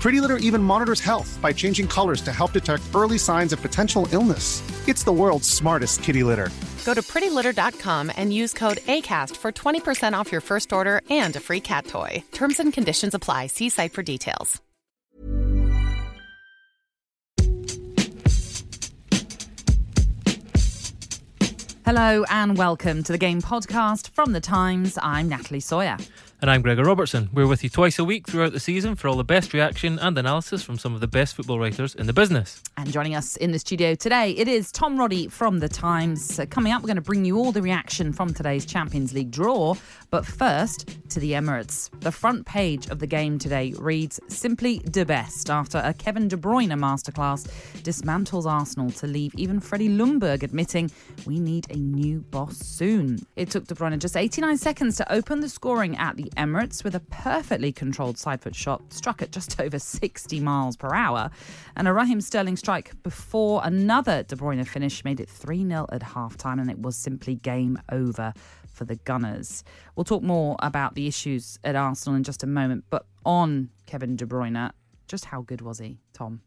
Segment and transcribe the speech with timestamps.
[0.00, 4.06] Pretty Litter even monitors health by changing colors to help detect early signs of potential
[4.12, 4.62] illness.
[4.88, 6.50] It's the world's smartest kitty litter.
[6.84, 11.40] Go to prettylitter.com and use code ACAST for 20% off your first order and a
[11.40, 12.22] free cat toy.
[12.32, 13.48] Terms and conditions apply.
[13.48, 14.62] See site for details.
[21.84, 24.98] Hello and welcome to the Game Podcast from The Times.
[25.00, 25.96] I'm Natalie Sawyer.
[26.40, 27.28] And I'm Gregor Robertson.
[27.32, 30.16] We're with you twice a week throughout the season for all the best reaction and
[30.16, 32.62] analysis from some of the best football writers in the business.
[32.76, 36.38] And joining us in the studio today, it is Tom Roddy from The Times.
[36.38, 39.32] Uh, coming up, we're going to bring you all the reaction from today's Champions League
[39.32, 39.74] draw.
[40.10, 41.90] But first, to the Emirates.
[42.00, 46.36] The front page of the game today reads simply the best after a Kevin De
[46.36, 47.48] Bruyne masterclass
[47.82, 50.90] dismantles Arsenal to leave even Freddie Ljungberg admitting
[51.26, 53.18] we need a new boss soon.
[53.36, 56.94] It took De Bruyne just 89 seconds to open the scoring at the Emirates with
[56.94, 61.30] a perfectly controlled side foot shot struck at just over 60 miles per hour.
[61.76, 66.02] And a Raheem Sterling strike before another De Bruyne finish made it 3 0 at
[66.02, 68.32] half time, and it was simply game over
[68.66, 69.64] for the Gunners.
[69.96, 74.16] We'll talk more about the issues at Arsenal in just a moment, but on Kevin
[74.16, 74.70] De Bruyne,
[75.08, 76.42] just how good was he, Tom?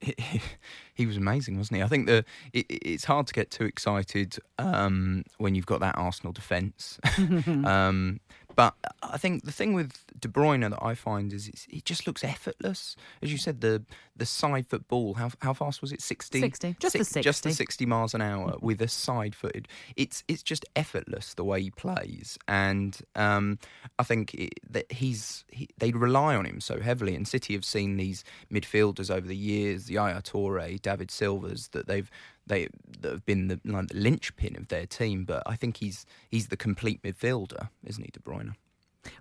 [0.00, 0.14] He,
[0.94, 1.82] he was amazing, wasn't he?
[1.82, 5.96] I think the it, it's hard to get too excited um, when you've got that
[5.96, 6.98] Arsenal defence.
[7.46, 8.20] um,
[8.58, 8.74] but
[9.04, 12.96] I think the thing with De Bruyne that I find is it just looks effortless.
[13.22, 13.84] As you said, the
[14.16, 15.14] the side foot ball.
[15.14, 16.02] How how fast was it?
[16.02, 16.40] Sixty.
[16.40, 16.74] Sixty.
[16.80, 17.22] Just Six, the sixty.
[17.22, 19.68] Just the sixty miles an hour with a side footed.
[19.94, 23.60] It's it's just effortless the way he plays, and um,
[23.96, 27.14] I think it, that he's he, they rely on him so heavily.
[27.14, 31.86] And City have seen these midfielders over the years, the Yaya Toure, David Silvas, that
[31.86, 32.10] they've
[32.48, 32.68] they
[33.00, 35.24] that have been the, like, the linchpin of their team.
[35.24, 38.54] But I think he's he's the complete midfielder, isn't he, De Bruyne?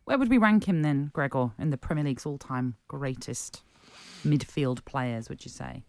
[0.05, 3.61] Where would we rank him then, Gregor, in the Premier League's all-time greatest
[4.25, 5.29] midfield players?
[5.29, 5.83] Would you say?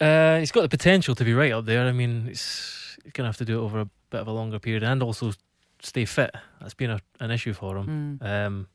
[0.00, 1.86] Uh, he's got the potential to be right up there.
[1.86, 4.32] I mean, it's he's going to have to do it over a bit of a
[4.32, 5.32] longer period and also
[5.80, 6.34] stay fit.
[6.60, 8.18] That's been a, an issue for him.
[8.22, 8.26] Mm.
[8.26, 8.68] Um,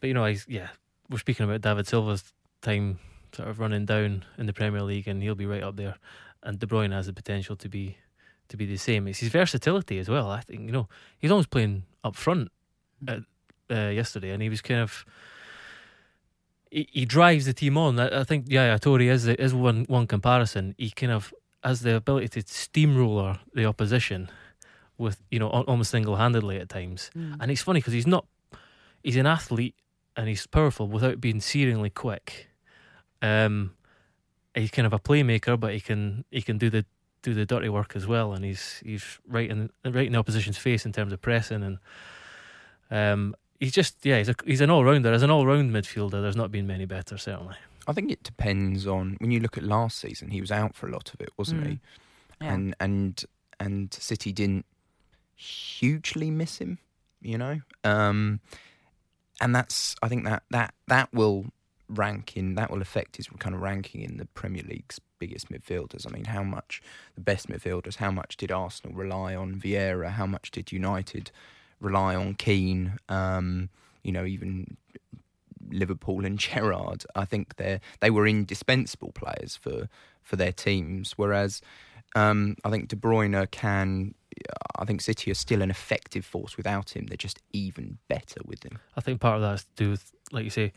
[0.00, 0.68] but you know, he's yeah.
[1.10, 2.24] We're speaking about David Silva's
[2.62, 2.98] time
[3.32, 5.96] sort of running down in the Premier League, and he'll be right up there.
[6.42, 7.98] And De Bruyne has the potential to be
[8.48, 9.08] to be the same.
[9.08, 10.30] It's his versatility as well.
[10.30, 10.88] I think you know
[11.18, 12.50] he's always playing up front
[13.06, 13.20] uh,
[13.70, 15.04] uh, yesterday, and he was kind of
[16.70, 17.98] he, he drives the team on.
[17.98, 20.74] I, I think Yaya Toure is is one one comparison.
[20.78, 21.32] He kind of
[21.64, 24.30] has the ability to steamroller the opposition
[24.98, 27.10] with you know almost single handedly at times.
[27.16, 27.36] Mm.
[27.40, 28.26] And it's funny because he's not
[29.02, 29.74] he's an athlete
[30.16, 32.48] and he's powerful without being searingly quick.
[33.22, 33.72] Um,
[34.54, 36.84] he's kind of a playmaker, but he can he can do the
[37.22, 40.58] do the dirty work as well, and he's he's right in right in the opposition's
[40.58, 41.78] face in terms of pressing, and
[42.90, 45.12] um, he's just yeah he's a, he's an all rounder.
[45.12, 47.56] As an all round midfielder, there's not been many better certainly.
[47.88, 50.30] I think it depends on when you look at last season.
[50.30, 51.66] He was out for a lot of it, wasn't mm.
[51.66, 51.80] he?
[52.40, 52.52] Yeah.
[52.52, 53.24] And and
[53.60, 54.66] and City didn't
[55.34, 56.78] hugely miss him,
[57.20, 57.60] you know.
[57.84, 58.40] Um,
[59.40, 61.46] and that's I think that that that will
[61.88, 66.06] ranking that will affect his kind of ranking in the Premier League's biggest midfielders.
[66.06, 66.82] I mean, how much
[67.14, 67.96] the best midfielders?
[67.96, 70.10] How much did Arsenal rely on Vieira?
[70.10, 71.30] How much did United
[71.80, 72.98] rely on Keane?
[73.08, 73.68] Um,
[74.02, 74.76] you know, even
[75.70, 77.04] Liverpool and Gerrard.
[77.14, 79.88] I think they they were indispensable players for
[80.22, 81.12] for their teams.
[81.16, 81.60] Whereas
[82.14, 84.14] um, I think De Bruyne can.
[84.78, 87.06] I think City are still an effective force without him.
[87.06, 88.78] They're just even better with him.
[88.94, 90.72] I think part of that has to do with, like you say,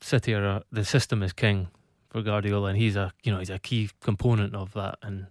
[0.00, 1.68] City are a, the system is king
[2.10, 5.26] for Guardiola, and he's a you know he's a key component of that, and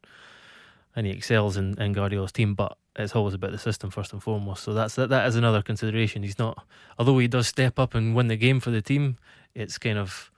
[0.95, 2.53] and he excels in, in Guardiola's team.
[2.55, 4.63] But it's always about the system first and foremost.
[4.63, 5.09] So that's that.
[5.09, 6.23] That is another consideration.
[6.23, 6.65] He's not,
[6.97, 9.17] although he does step up and win the game for the team.
[9.55, 10.31] It's kind of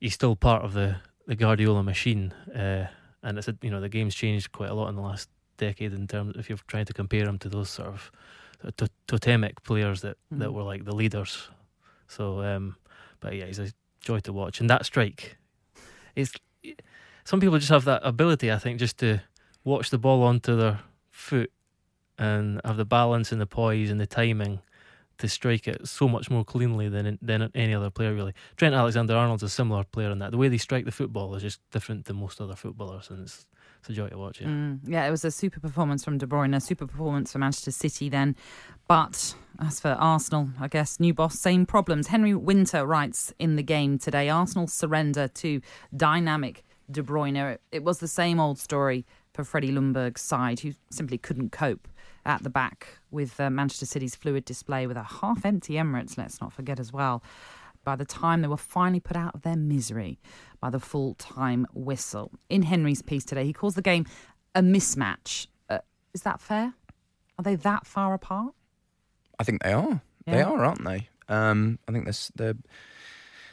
[0.00, 0.96] he's still part of the
[1.26, 2.86] the Guardiola machine, uh,
[3.22, 5.92] and it's a, you know the game's changed quite a lot in the last decade
[5.92, 8.10] in terms if you're trying to compare him to those sort of
[9.06, 10.38] totemic players that, Mm.
[10.40, 11.48] that were like the leaders.
[12.08, 12.76] So, um,
[13.20, 14.60] but yeah, he's a joy to watch.
[14.60, 15.36] And that strike,
[16.14, 16.32] it's
[17.24, 19.20] some people just have that ability, I think, just to
[19.64, 20.80] watch the ball onto their
[21.10, 21.52] foot
[22.18, 24.60] and have the balance and the poise and the timing
[25.18, 28.14] to strike it so much more cleanly than than any other player.
[28.14, 30.30] Really, Trent Alexander-Arnold's a similar player in that.
[30.30, 33.46] The way they strike the football is just different than most other footballers, and it's
[33.88, 34.40] it's a joy to watch.
[34.40, 37.38] Yeah, Mm, yeah, it was a super performance from De Bruyne, a super performance for
[37.38, 38.36] Manchester City then.
[38.86, 42.08] But as for Arsenal, I guess new boss, same problems.
[42.08, 45.60] Henry Winter writes in the game today Arsenal surrender to
[45.96, 47.58] dynamic De Bruyne.
[47.72, 49.04] It was the same old story
[49.34, 51.86] for Freddie Ljungberg's side, who simply couldn't cope
[52.24, 56.40] at the back with uh, Manchester City's fluid display with a half empty Emirates, let's
[56.40, 57.22] not forget as well.
[57.88, 60.20] By the time they were finally put out of their misery
[60.60, 62.30] by the full time whistle.
[62.50, 64.04] In Henry's piece today, he calls the game
[64.54, 65.46] a mismatch.
[65.70, 65.78] Uh,
[66.12, 66.74] is that fair?
[67.38, 68.52] Are they that far apart?
[69.38, 70.02] I think they are.
[70.26, 71.08] They are, aren't they?
[71.30, 72.12] Um, I think they're,
[72.52, 72.60] they're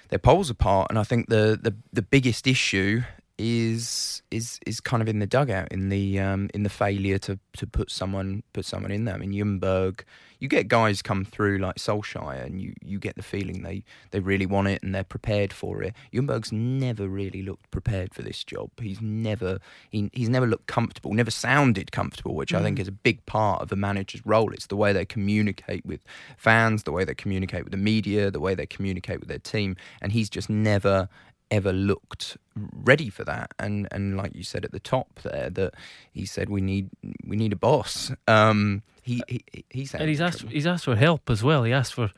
[0.09, 3.03] they're poles apart, and I think the, the, the biggest issue
[3.37, 7.39] is is is kind of in the dugout, in the um, in the failure to,
[7.57, 9.15] to put someone put someone in there.
[9.15, 10.01] I mean, Ljungberg,
[10.39, 14.19] you get guys come through like Solskjaer, and you, you get the feeling they, they
[14.19, 15.93] really want it and they're prepared for it.
[16.13, 18.69] Ljungberg's never really looked prepared for this job.
[18.79, 19.59] He's never
[19.89, 23.61] he, he's never looked comfortable, never sounded comfortable, which I think is a big part
[23.61, 24.53] of a manager's role.
[24.53, 26.01] It's the way they communicate with
[26.37, 29.75] fans, the way they communicate with the media, the way they communicate with their team,
[30.01, 31.09] and he's just never
[31.55, 35.73] ever looked ready for that and and like you said at the top there that
[36.13, 36.89] he said we need
[37.25, 41.29] we need a boss um he he he's and he's asked he's asked for help
[41.29, 41.63] as well.
[41.63, 42.09] He asked for,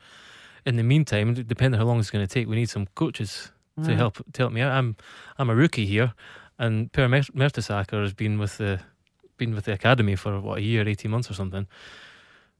[0.64, 3.52] in the meantime, depending how long it's going to take, we need some coaches
[3.84, 3.96] to Mm.
[3.96, 4.72] help to help me out.
[4.72, 4.96] I'm
[5.38, 6.12] I'm a rookie here,
[6.58, 8.80] and Per Mertesacker has been with the
[9.36, 11.66] been with the academy for what a year, eighteen months or something.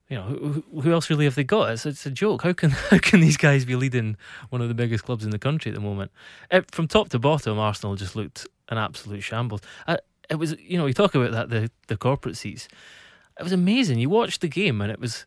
[0.09, 1.69] You know, who, who else really have they got?
[1.69, 2.41] It's, it's a joke.
[2.41, 4.17] How can how can these guys be leading
[4.49, 6.11] one of the biggest clubs in the country at the moment?
[6.51, 9.61] It, from top to bottom, Arsenal just looked an absolute shambles.
[9.87, 12.67] I, it was, you know, you talk about that the the corporate seats.
[13.39, 13.99] It was amazing.
[13.99, 15.25] You watched the game, and it was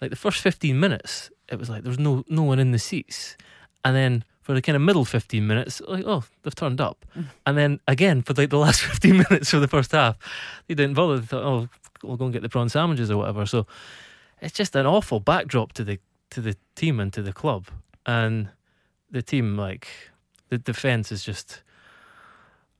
[0.00, 1.30] like the first fifteen minutes.
[1.48, 3.36] It was like there was no no one in the seats,
[3.84, 7.26] and then for the kind of middle fifteen minutes, like oh they've turned up, mm.
[7.46, 10.16] and then again for like the last fifteen minutes of the first half,
[10.66, 11.18] they didn't bother.
[11.18, 11.68] They thought oh
[12.02, 13.46] we'll go and get the prawn sandwiches or whatever.
[13.46, 13.66] So
[14.44, 15.98] it's just an awful backdrop to the
[16.30, 17.66] to the team and to the club,
[18.06, 18.50] and
[19.10, 19.88] the team like
[20.50, 21.62] the defense is just.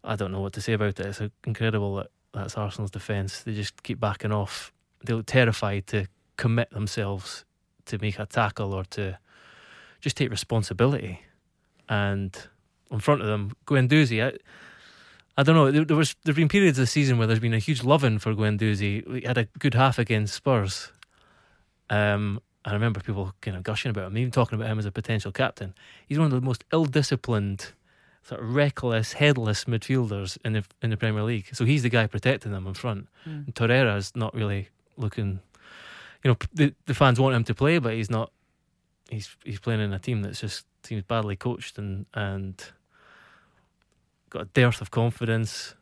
[0.07, 1.07] I don't know what to say about it.
[1.07, 3.43] It's incredible that that's Arsenal's defence.
[3.43, 4.71] They just keep backing off.
[5.03, 6.07] They look terrified to
[6.37, 7.47] commit themselves
[7.87, 9.19] to make a tackle or to
[10.01, 11.21] just take responsibility.
[11.89, 12.37] And
[12.91, 14.37] in front of them, Guendouzi, I,
[15.37, 15.71] I don't know.
[15.71, 18.19] There, there was there've been periods of the season where there's been a huge loving
[18.19, 19.21] for Guendouzi.
[19.21, 20.93] He had a good half against Spurs.
[21.91, 24.91] Um, I remember people kind of gushing about him, even talking about him as a
[24.91, 25.75] potential captain.
[26.07, 27.73] He's one of the most ill-disciplined,
[28.23, 31.49] sort of reckless, headless midfielders in the in the Premier League.
[31.53, 33.09] So he's the guy protecting them in front.
[33.29, 33.47] Mm.
[33.47, 35.41] And Torreira's not really looking.
[36.23, 38.31] You know, the the fans want him to play, but he's not.
[39.11, 42.65] He's he's playing in a team that's just seems badly coached and and
[44.31, 45.75] got a dearth of confidence.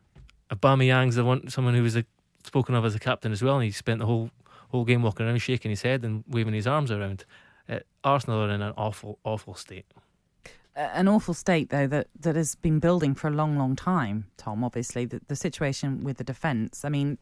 [0.51, 2.05] Aubameyang's the one, someone who was a,
[2.45, 4.31] spoken of as a captain as well, and he spent the whole
[4.73, 7.25] whole game walking around, shaking his head and waving his arms around.
[7.69, 9.87] Uh, Arsenal are in an awful, awful state.
[10.75, 14.65] An awful state, though, that, that has been building for a long, long time, Tom,
[14.65, 15.05] obviously.
[15.05, 16.85] The, the situation with the defence.
[16.85, 17.19] I mean,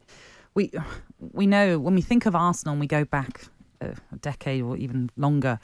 [0.54, 0.70] we
[1.18, 3.42] we know when we think of Arsenal and we go back
[3.80, 5.58] a decade or even longer,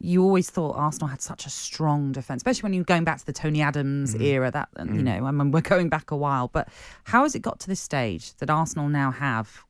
[0.00, 3.26] you always thought Arsenal had such a strong defence, especially when you're going back to
[3.26, 4.50] the Tony Adams era.
[4.50, 6.48] That uh, you know, I mean, we're going back a while.
[6.48, 6.68] But
[7.04, 9.64] how has it got to this stage that Arsenal now have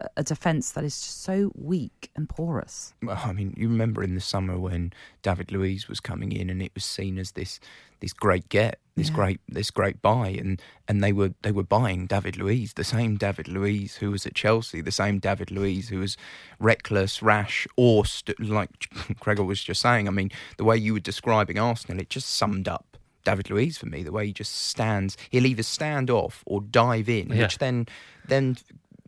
[0.00, 2.94] a- a defence that is just so weak and porous?
[3.02, 6.60] Well, I mean, you remember in the summer when David Luiz was coming in, and
[6.62, 7.60] it was seen as this
[8.00, 9.14] this great get, this Yeah.
[9.14, 13.16] great this great buy, and and they were they were buying David Luiz, the same
[13.16, 16.16] David Luiz who was at Chelsea, the same David Luiz who was
[16.58, 18.88] reckless, rash, or st- like
[19.20, 20.08] Gregor was just saying.
[20.08, 22.98] I mean, the way you were describing Arsenal, it just summed up.
[23.24, 27.08] David Luiz for me, the way he just stands, he'll either stand off or dive
[27.08, 27.42] in, Yeah.
[27.44, 27.86] which then,
[28.28, 28.58] then,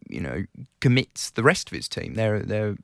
[0.09, 0.45] you know,
[0.81, 2.15] commits the rest of his team.
[2.15, 2.77] They're they're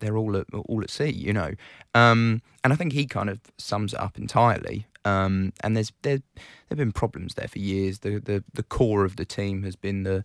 [0.00, 1.52] they're all at all at sea, you know.
[1.94, 4.86] Um, and I think he kind of sums it up entirely.
[5.04, 6.20] Um, and there's there
[6.68, 8.00] there've been problems there for years.
[8.00, 10.24] The the the core of the team has been the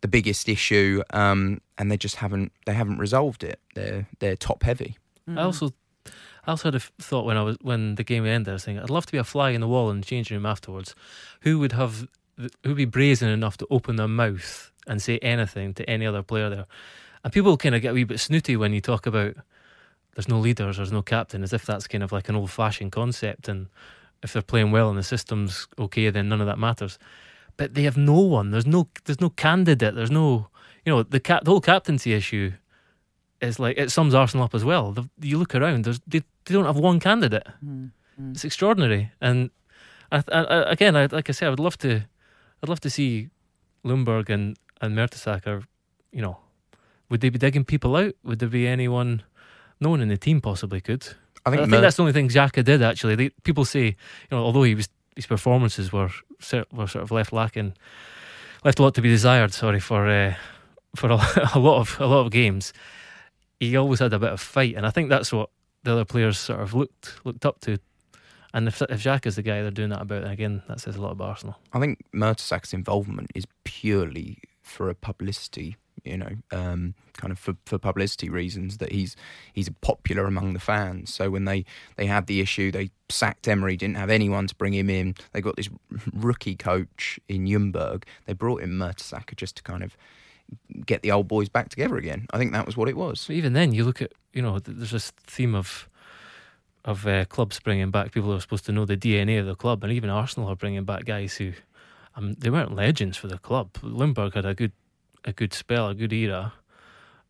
[0.00, 3.60] the biggest issue, um, and they just haven't they haven't resolved it.
[3.74, 4.96] They're they're top heavy.
[5.36, 5.74] I also,
[6.46, 8.50] I also had a thought when I was when the game ended.
[8.50, 10.36] I was thinking I'd love to be a fly in the wall in the changing
[10.36, 10.94] room afterwards.
[11.42, 15.74] Who would have, who would be brazen enough to open their mouth and say anything
[15.74, 16.66] to any other player there?
[17.24, 19.34] and people kind of get a wee bit snooty when you talk about
[20.14, 22.90] there's no leaders, there's no captain, as if that's kind of like an old fashioned
[22.90, 23.48] concept.
[23.48, 23.68] And
[24.22, 26.98] if they're playing well and the system's okay, then none of that matters.
[27.56, 28.50] But they have no one.
[28.50, 29.94] There's no there's no candidate.
[29.94, 30.48] There's no
[30.84, 32.52] you know the cap the whole captaincy issue
[33.40, 34.92] is like it sums Arsenal up as well.
[34.92, 37.46] The, you look around, there's they, they don't have one candidate.
[37.64, 38.32] Mm-hmm.
[38.32, 39.12] It's extraordinary.
[39.20, 39.50] And
[40.10, 42.04] I, I, again, I, like I said, I would love to,
[42.62, 43.28] I'd love to see
[43.84, 45.64] Ljungberg and and Mertesacker.
[46.12, 46.38] You know,
[47.10, 48.14] would they be digging people out?
[48.24, 49.22] Would there be anyone?
[49.80, 51.06] No one in the team possibly could.
[51.46, 52.82] I think, I think Mer- that's the only thing Xhaka did.
[52.82, 53.96] Actually, they, people say, you
[54.30, 56.10] know, although he was his performances were
[56.72, 57.74] were sort of left lacking,
[58.64, 59.52] left a lot to be desired.
[59.52, 60.34] Sorry for uh,
[60.96, 62.72] for a, a lot of a lot of games
[63.60, 65.50] he always had a bit of fight, and I think that's what
[65.82, 67.78] the other players sort of looked looked up to.
[68.54, 71.12] And if if Xhaka's the guy they're doing that about, again, that says a lot
[71.12, 71.58] about Arsenal.
[71.72, 74.38] I think Mertesacker's involvement is purely
[74.68, 79.16] for a publicity, you know, um, kind of for, for publicity reasons that he's
[79.52, 81.12] he's popular among the fans.
[81.12, 81.64] So when they,
[81.96, 85.14] they had the issue, they sacked Emery, didn't have anyone to bring him in.
[85.32, 85.68] They got this
[86.12, 88.04] rookie coach in Ljungberg.
[88.26, 89.96] They brought in Mertesacker just to kind of
[90.86, 92.26] get the old boys back together again.
[92.32, 93.24] I think that was what it was.
[93.26, 95.88] But even then, you look at you know there's this theme of
[96.84, 99.54] of uh, clubs bringing back people who are supposed to know the DNA of the
[99.54, 101.52] club, and even Arsenal are bringing back guys who
[102.18, 103.72] um, they weren't legends for the club.
[103.74, 104.72] Ljungberg had a good
[105.24, 106.52] a good spell, a good era.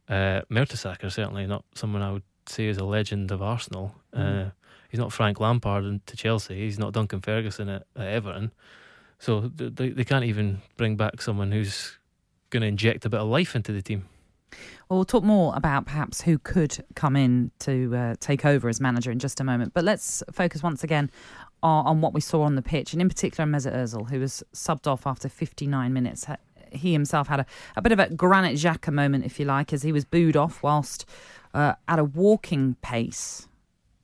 [0.09, 3.95] Uh, Mertesacker certainly not someone I would say is a legend of Arsenal.
[4.15, 4.47] Mm.
[4.47, 4.51] Uh,
[4.89, 6.57] he's not Frank Lampard to Chelsea.
[6.57, 8.53] He's not Duncan Ferguson at, at Everton.
[9.19, 11.99] So they they can't even bring back someone who's
[12.51, 14.09] going to inject a bit of life into the team.
[14.89, 18.81] Well, we'll talk more about perhaps who could come in to uh, take over as
[18.81, 19.75] manager in just a moment.
[19.75, 21.11] But let's focus once again
[21.63, 24.87] on, what we saw on the pitch, and in particular Mesut Ozil, who was subbed
[24.87, 26.27] off after 59 minutes.
[26.71, 27.47] He himself had a,
[27.77, 30.63] a bit of a Granit Xhaka moment, if you like, as he was booed off
[30.63, 31.07] whilst
[31.55, 33.49] uh, at a walking pace.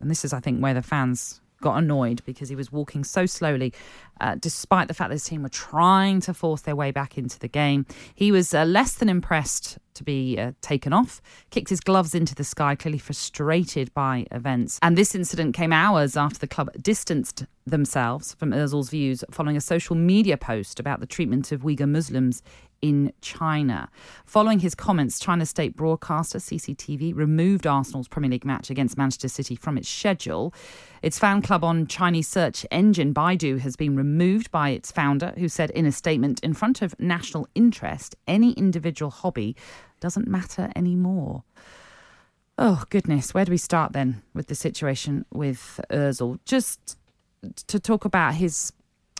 [0.00, 3.26] And this is, I think, where the fans got annoyed because he was walking so
[3.26, 3.72] slowly,
[4.20, 7.38] uh, despite the fact that his team were trying to force their way back into
[7.38, 7.86] the game.
[8.14, 12.34] He was uh, less than impressed to be uh, taken off, kicked his gloves into
[12.34, 14.78] the sky, clearly frustrated by events.
[14.82, 19.60] And this incident came hours after the club distanced themselves from Ozil's views following a
[19.60, 22.42] social media post about the treatment of Uyghur Muslims
[22.82, 23.88] in China.
[24.26, 29.56] Following his comments, China state broadcaster CCTV removed Arsenal's Premier League match against Manchester City
[29.56, 30.54] from its schedule.
[31.02, 35.48] Its fan club on Chinese search engine Baidu has been removed by its founder, who
[35.48, 39.56] said in a statement in front of national interest, any individual hobby
[40.00, 41.44] doesn't matter anymore.
[42.56, 43.34] Oh, goodness.
[43.34, 46.38] Where do we start then with the situation with Ozil?
[46.44, 46.96] Just
[47.66, 48.72] to talk about his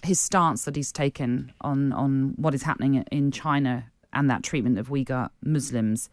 [0.04, 4.78] his stance that he's taken on on what is happening in China and that treatment
[4.78, 6.08] of Uyghur Muslims.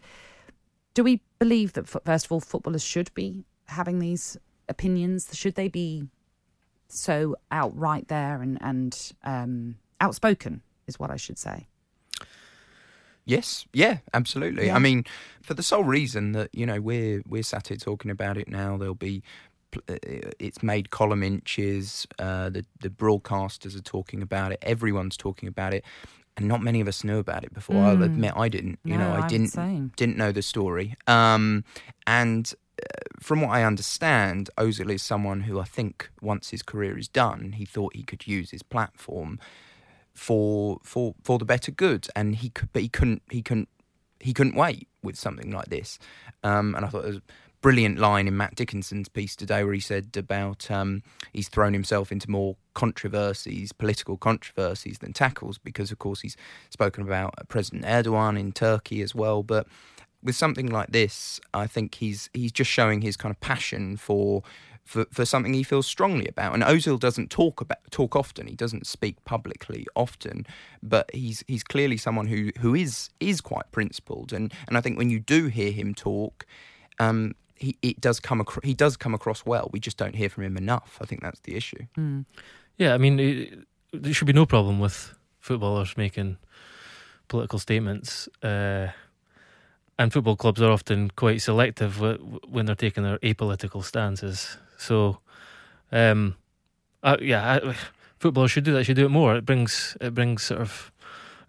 [0.94, 5.30] Do we believe that first of all footballers should be having these opinions?
[5.34, 6.08] Should they be
[6.88, 10.62] so outright there and and um, outspoken?
[10.88, 11.68] Is what I should say.
[13.24, 14.66] Yes, yeah, absolutely.
[14.66, 14.76] Yeah.
[14.76, 15.06] I mean,
[15.42, 18.78] for the sole reason that you know we're we're sat here talking about it now.
[18.78, 19.24] There'll be
[19.88, 22.08] it's made column inches.
[22.20, 24.60] Uh, the the broadcasters are talking about it.
[24.62, 25.84] Everyone's talking about it,
[26.38, 27.76] and not many of us knew about it before.
[27.76, 27.86] Mm.
[27.86, 28.80] I'll admit I didn't.
[28.84, 30.96] You no, know, I I'm didn't didn't know the story.
[31.08, 31.64] Um,
[32.08, 32.86] and uh,
[33.20, 37.54] from what I understand, Ozil is someone who I think once his career is done,
[37.54, 39.40] he thought he could use his platform
[40.14, 43.70] for for for the better good, and he could, but he couldn't he couldn't
[44.20, 45.98] he couldn't wait with something like this.
[46.44, 47.22] Um, and I thought it was
[47.62, 52.12] brilliant line in Matt Dickinson's piece today where he said about um, he's thrown himself
[52.12, 56.36] into more controversies, political controversies than tackles because, of course, he's
[56.70, 59.44] spoken about President Erdogan in Turkey as well.
[59.44, 59.68] But
[60.24, 64.44] with something like this, I think he's he's just showing his kind of passion for.
[64.84, 68.48] For, for something he feels strongly about, and Ozil doesn't talk about talk often.
[68.48, 70.46] He doesn't speak publicly often,
[70.82, 74.34] but he's he's clearly someone who who is is quite principled.
[74.34, 76.48] And and I think when you do hear him talk,
[77.00, 79.70] um, he it does come across he does come across well.
[79.72, 80.98] We just don't hear from him enough.
[81.02, 81.86] I think that's the issue.
[81.98, 82.26] Mm.
[82.78, 83.60] Yeah, I mean, it,
[83.94, 86.38] there should be no problem with footballers making
[87.28, 88.28] political statements.
[88.42, 88.88] Uh,
[90.00, 92.02] and football clubs are often quite selective
[92.50, 94.58] when they're taking their apolitical stances.
[94.78, 95.20] So,
[95.92, 96.36] um,
[97.04, 97.76] uh, yeah, I,
[98.18, 98.86] footballers should do that.
[98.86, 99.36] Should do it more.
[99.36, 100.92] It brings it brings sort of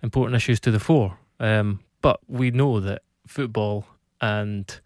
[0.03, 1.17] important issues to the fore.
[1.41, 3.87] Um, but we know that football
[4.21, 4.81] and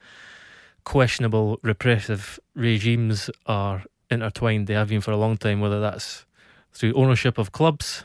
[0.87, 4.69] questionable repressive regimes are intertwined.
[4.69, 6.25] They have been for a long time, whether that's
[6.73, 8.05] through ownership of clubs,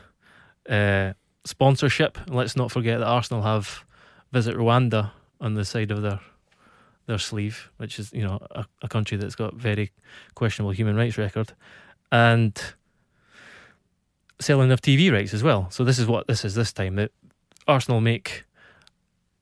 [0.68, 1.12] uh,
[1.44, 2.18] sponsorship.
[2.26, 3.84] Let's not forget that Arsenal have
[4.32, 6.20] Visit Rwanda on the side of their
[7.06, 9.92] their sleeve, which is you know a, a country that's got very
[10.34, 11.52] questionable human rights record,
[12.10, 12.74] and
[14.40, 15.70] selling of TV rights as well.
[15.70, 17.12] So this is what this is this time that
[17.68, 18.44] Arsenal make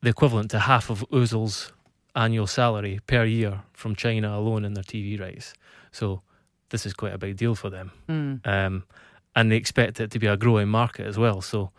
[0.02, 1.72] the equivalent to half of Ozil's
[2.14, 5.54] annual salary per year from China alone in their TV rights.
[5.92, 6.22] So
[6.70, 8.46] this is quite a big deal for them, Mm.
[8.46, 8.84] um,
[9.34, 11.40] and they expect it to be a growing market as well.
[11.40, 11.70] So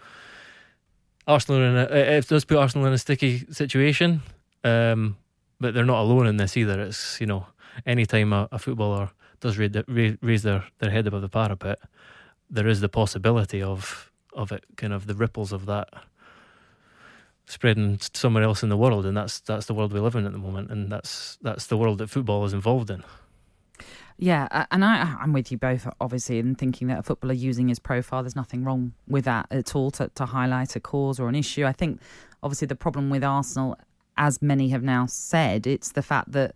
[1.28, 1.84] Arsenal in a,
[2.18, 4.22] it does put Arsenal in a sticky situation,
[4.64, 5.16] um,
[5.60, 6.82] but they're not alone in this either.
[6.82, 7.46] It's you know
[7.86, 9.10] anytime a, a footballer
[9.40, 9.72] does raise,
[10.22, 11.80] raise their, their head above the parapet,
[12.50, 15.90] there is the possibility of of it kind of the ripples of that
[17.51, 20.31] spreading somewhere else in the world, and that's that's the world we live in at
[20.31, 23.03] the moment, and that's that's the world that football is involved in.
[24.17, 27.79] Yeah, and I, I'm with you both, obviously, in thinking that a footballer using his
[27.79, 31.34] profile, there's nothing wrong with that at all to, to highlight a cause or an
[31.34, 31.65] issue.
[31.65, 32.00] I think,
[32.43, 33.77] obviously, the problem with Arsenal,
[34.17, 36.53] as many have now said, it's the fact that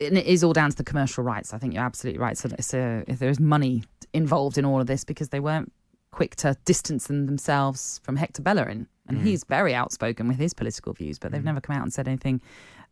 [0.00, 1.54] and it is all down to the commercial rights.
[1.54, 2.36] I think you're absolutely right.
[2.36, 5.72] So, so if there is money involved in all of this, because they weren't
[6.10, 9.22] quick to distance them themselves from Hector Bellerin, and Mm.
[9.24, 12.40] he's very outspoken with his political views, but they've never come out and said anything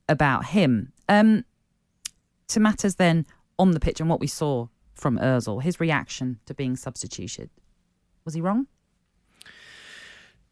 [0.08, 0.92] about him.
[1.08, 1.44] Um,
[2.48, 3.24] to matters then
[3.58, 7.48] on the pitch and what we saw from Özil, his reaction to being substituted,
[8.24, 8.66] was he wrong?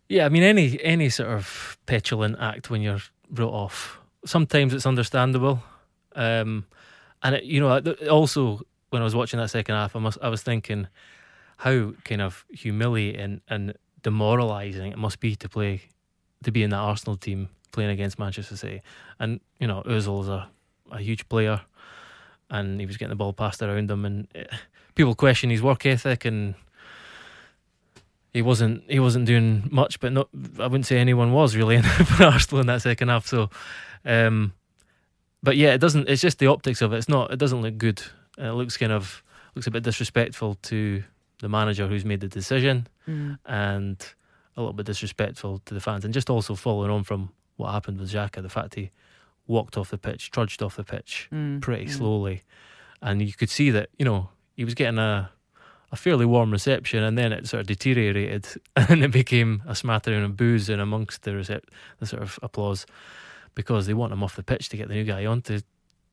[0.09, 3.01] Yeah, I mean any any sort of petulant act when you're
[3.31, 4.01] wrote off.
[4.25, 5.63] Sometimes it's understandable,
[6.17, 6.67] um,
[7.23, 7.79] and it, you know
[8.11, 10.89] also when I was watching that second half, I must I was thinking
[11.59, 15.83] how kind of humiliating and demoralising it must be to play
[16.43, 18.83] to be in that Arsenal team playing against Manchester City,
[19.19, 20.49] and you know Özil's a
[20.91, 21.61] a huge player,
[22.51, 24.45] and he was getting the ball passed around him, and eh,
[24.95, 26.55] people question his work ethic and
[28.33, 30.29] he wasn't he wasn't doing much, but not
[30.59, 33.27] I wouldn't say anyone was really for Arsenal in that second half.
[33.27, 33.51] So,
[34.05, 34.53] um,
[35.43, 36.09] but yeah, it doesn't.
[36.09, 36.99] It's just the optics of it.
[36.99, 37.33] It's not.
[37.33, 38.03] It doesn't look good.
[38.39, 39.23] It looks kind of
[39.55, 41.03] looks a bit disrespectful to
[41.41, 42.87] the manager who's made the decision,
[43.45, 44.15] and
[44.57, 47.99] a little bit disrespectful to the fans, and just also following on from what happened
[48.01, 48.91] with Xhaka, the fact he
[49.47, 52.43] walked off the pitch, trudged off the pitch Mm, pretty slowly,
[53.03, 55.31] and you could see that you know he was getting a
[55.93, 60.23] a fairly warm reception, and then it sort of deteriorated, and it became a smattering
[60.23, 61.65] of boos in amongst the recep-
[61.99, 62.87] the sort of applause
[63.57, 65.61] because they want him off the pitch to get the new guy on to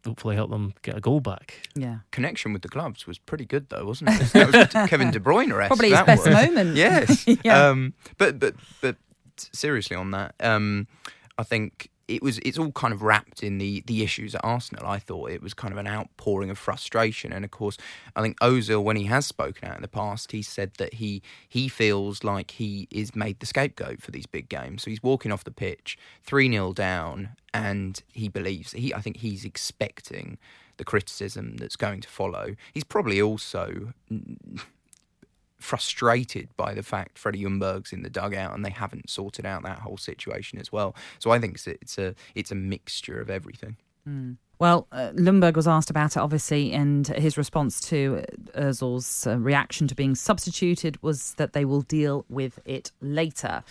[0.05, 1.67] hopefully help them get a goal back.
[1.75, 1.99] Yeah.
[2.11, 4.33] Connection with the gloves was pretty good though, wasn't it?
[4.33, 6.75] That was Kevin De Bruyne Probably his best moment.
[6.75, 7.25] Yes.
[7.43, 7.69] Yeah.
[7.69, 8.95] Um, but but but
[9.53, 10.87] seriously on that, um,
[11.37, 14.85] I think it was it's all kind of wrapped in the the issues at Arsenal.
[14.85, 17.77] I thought it was kind of an outpouring of frustration, and of course,
[18.15, 21.21] I think Ozil, when he has spoken out in the past, he said that he
[21.47, 24.83] he feels like he is made the scapegoat for these big games.
[24.83, 28.93] So he's walking off the pitch, three 0 down, and he believes he.
[28.93, 30.37] I think he's expecting
[30.77, 32.55] the criticism that's going to follow.
[32.73, 33.93] He's probably also
[35.59, 39.79] frustrated by the fact Freddie Ljungberg's in the dugout and they haven't sorted out that
[39.79, 40.95] whole situation as well.
[41.19, 43.77] So I think it's a it's a, mixture of everything.
[44.59, 48.23] Well, uh, Ljungberg was asked about it, obviously, and his response to
[48.55, 53.63] uh, Ozil's uh, reaction to being substituted was that they will deal with it later.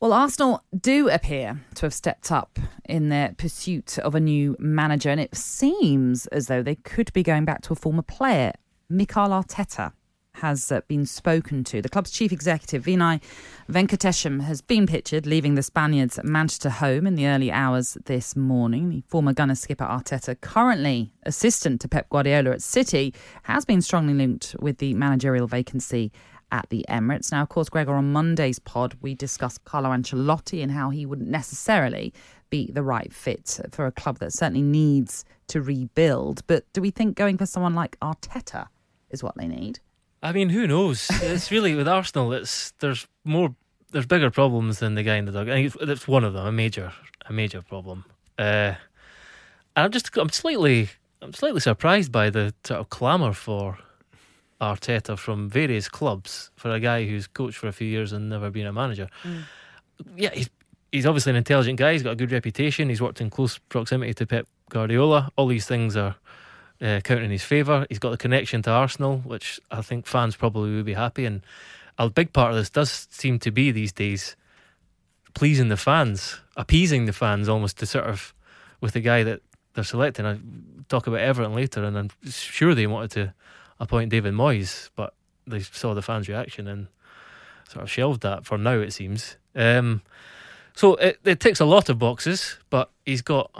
[0.00, 5.10] Well, Arsenal do appear to have stepped up in their pursuit of a new manager,
[5.10, 8.52] and it seems as though they could be going back to a former player.
[8.88, 9.92] Mikel Arteta
[10.34, 11.80] has uh, been spoken to.
[11.80, 13.20] The club's chief executive, Vinai
[13.70, 18.90] Venkatesham, has been pictured leaving the Spaniards' Manchester home in the early hours this morning.
[18.90, 24.14] The former Gunner skipper Arteta, currently assistant to Pep Guardiola at City, has been strongly
[24.14, 26.12] linked with the managerial vacancy
[26.52, 27.32] at the Emirates.
[27.32, 31.28] Now, of course, Gregor, on Monday's pod, we discussed Carlo Ancelotti and how he wouldn't
[31.28, 32.12] necessarily
[32.50, 36.46] be the right fit for a club that certainly needs to rebuild.
[36.46, 38.68] But do we think going for someone like Arteta
[39.10, 39.80] is what they need?
[40.24, 41.06] I mean, who knows?
[41.22, 42.32] it's really with Arsenal.
[42.32, 43.54] It's there's more,
[43.92, 45.48] there's bigger problems than the guy in the dog.
[45.48, 46.92] And it's one of them, a major,
[47.26, 48.06] a major problem.
[48.38, 48.72] Uh,
[49.76, 50.88] and I'm just, I'm slightly,
[51.20, 53.78] I'm slightly surprised by the sort of clamour for
[54.62, 58.50] Arteta from various clubs for a guy who's coached for a few years and never
[58.50, 59.08] been a manager.
[60.16, 60.48] Yeah, he's
[60.90, 61.92] he's obviously an intelligent guy.
[61.92, 62.88] He's got a good reputation.
[62.88, 65.30] He's worked in close proximity to Pep Guardiola.
[65.36, 66.16] All these things are
[66.80, 67.86] uh, counting in his favour.
[67.88, 71.24] He's got the connection to Arsenal, which I think fans probably would be happy.
[71.24, 71.42] And
[71.98, 74.36] a big part of this does seem to be these days
[75.34, 78.34] pleasing the fans, appeasing the fans almost to sort of
[78.80, 79.40] with the guy that
[79.74, 80.26] they're selecting.
[80.26, 80.38] I
[80.88, 83.34] talk about Everton later, and I'm sure they wanted to
[83.80, 85.14] appoint David Moyes, but
[85.46, 86.86] they saw the fans' reaction and
[87.68, 88.78] sort of shelved that for now.
[88.78, 89.36] It seems.
[89.54, 90.02] Um,
[90.76, 93.50] So it, it ticks a lot of boxes, but he's got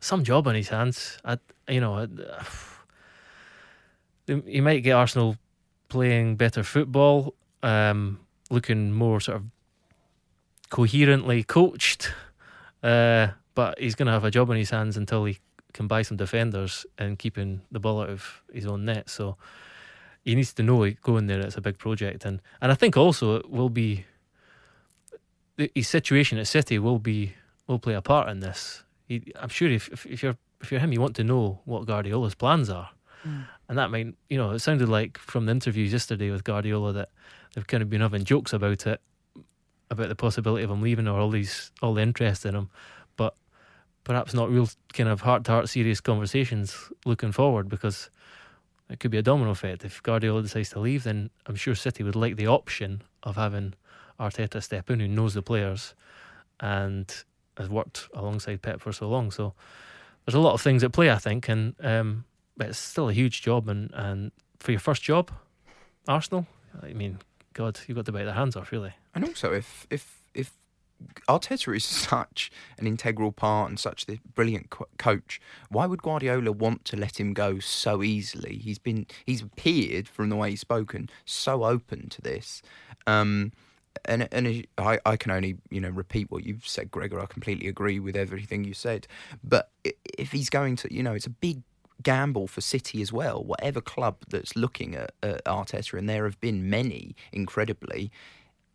[0.00, 1.18] some job on his hands.
[1.24, 2.06] I, you know,
[4.46, 5.36] he might get Arsenal
[5.88, 9.44] playing better football, um, looking more sort of
[10.70, 12.12] coherently coached.
[12.82, 15.38] Uh, but he's going to have a job on his hands until he
[15.72, 19.08] can buy some defenders and keeping the ball out of his own net.
[19.10, 19.36] So
[20.24, 21.40] he needs to know going there.
[21.40, 24.04] It's a big project, and and I think also it will be
[25.74, 27.34] his situation at City will be
[27.66, 28.84] will play a part in this.
[29.10, 31.84] He, I'm sure if, if, if you're if you're him, you want to know what
[31.84, 32.90] Guardiola's plans are,
[33.26, 33.44] mm.
[33.68, 37.08] and that might you know it sounded like from the interviews yesterday with Guardiola that
[37.52, 39.00] they've kind of been having jokes about it,
[39.90, 42.70] about the possibility of him leaving or all these all the interest in him,
[43.16, 43.34] but
[44.04, 48.10] perhaps not real kind of heart to heart serious conversations looking forward because
[48.90, 49.84] it could be a domino effect.
[49.84, 53.74] If Guardiola decides to leave, then I'm sure City would like the option of having
[54.20, 55.96] Arteta step in, who knows the players
[56.60, 57.24] and
[57.60, 59.30] has worked alongside Pep for so long.
[59.30, 59.54] So
[60.24, 62.24] there's a lot of things at play, I think, and um,
[62.56, 63.68] but it's still a huge job.
[63.68, 65.30] And, and for your first job,
[66.08, 66.46] Arsenal,
[66.82, 67.18] I mean,
[67.54, 68.94] God, you've got to bite their hands off, really.
[69.14, 70.52] And also, if if if
[71.28, 75.40] Arteta is such an integral part and such a brilliant co- coach.
[75.68, 78.56] Why would Guardiola want to let him go so easily?
[78.56, 82.62] He's been he's appeared from the way he's spoken so open to this.
[83.06, 83.52] Um,
[84.04, 87.20] and and I, I can only you know repeat what you've said, Gregor.
[87.20, 89.06] I completely agree with everything you said.
[89.42, 91.62] But if he's going to, you know, it's a big
[92.02, 93.42] gamble for City as well.
[93.44, 98.10] Whatever club that's looking at, at Arteta, and there have been many, incredibly,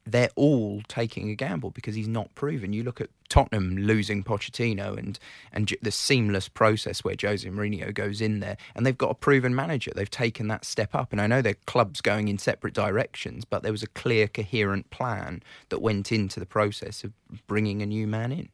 [0.06, 2.74] they're all taking a gamble because he's not proven.
[2.74, 5.18] You look at Tottenham losing Pochettino and
[5.52, 9.56] and the seamless process where Jose Mourinho goes in there, and they've got a proven
[9.56, 9.92] manager.
[9.96, 13.64] They've taken that step up, and I know their clubs going in separate directions, but
[13.64, 17.12] there was a clear, coherent plan that went into the process of
[17.48, 18.50] bringing a new man in.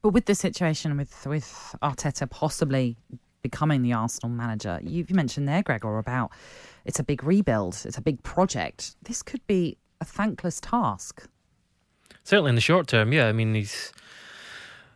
[0.00, 2.96] But with the situation with with Arteta possibly
[3.42, 6.32] becoming the Arsenal manager, you mentioned there, Gregor, about
[6.86, 8.96] it's a big rebuild, it's a big project.
[9.02, 11.28] This could be a thankless task.
[12.24, 13.26] Certainly in the short term, yeah.
[13.26, 13.92] I mean, he's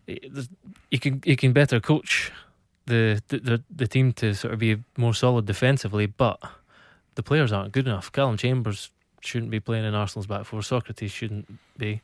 [0.07, 2.33] he can he can better coach
[2.87, 6.41] the, the the team to sort of be more solid defensively, but
[7.15, 8.11] the players aren't good enough.
[8.11, 10.61] Callum Chambers shouldn't be playing in Arsenal's back four.
[10.61, 12.01] Sokratis shouldn't be.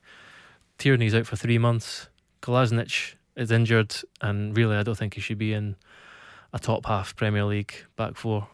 [0.78, 2.08] Tierney's out for three months.
[2.42, 5.76] Kolasinac is injured, and really, I don't think he should be in
[6.52, 8.48] a top half Premier League back four.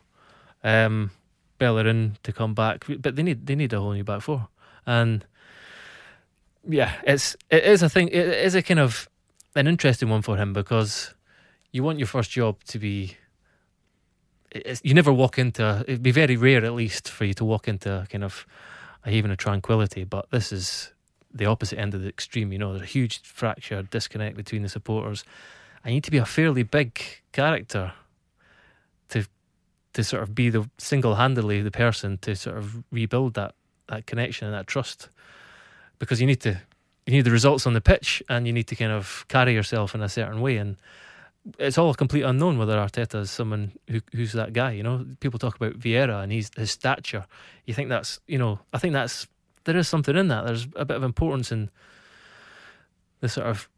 [0.63, 1.11] Um,
[1.61, 4.49] Bellerin to come back, but they need they need a whole new back four,
[4.87, 5.25] and
[6.69, 8.09] yeah, it's it is a thing.
[8.09, 9.09] It is a kind of
[9.55, 11.15] an interesting one for him because
[11.71, 13.17] you want your first job to be.
[14.83, 15.85] you never walk into.
[15.87, 18.47] It'd be very rare, at least, for you to walk into kind of
[19.05, 20.05] a haven of tranquility.
[20.05, 20.93] But this is
[21.33, 22.53] the opposite end of the extreme.
[22.53, 25.25] You know, there's a huge fracture, disconnect between the supporters.
[25.85, 27.01] I need to be a fairly big
[27.33, 27.93] character
[29.11, 29.27] to
[29.95, 33.55] to sort of be the single handedly the person to sort of rebuild that
[33.89, 35.09] that connection and that trust
[35.99, 36.61] because you need to
[37.07, 39.95] you need the results on the pitch and you need to kind of carry yourself
[39.95, 40.77] in a certain way and
[41.59, 44.73] it's all a complete unknown whether Arteta is someone who, who's that guy.
[44.73, 47.27] You know, people talk about Vieira and his stature.
[47.65, 49.27] You think that's you know, I think that's
[49.65, 50.47] there is something in that.
[50.47, 51.71] There's a bit of importance in
[53.21, 53.69] the sort of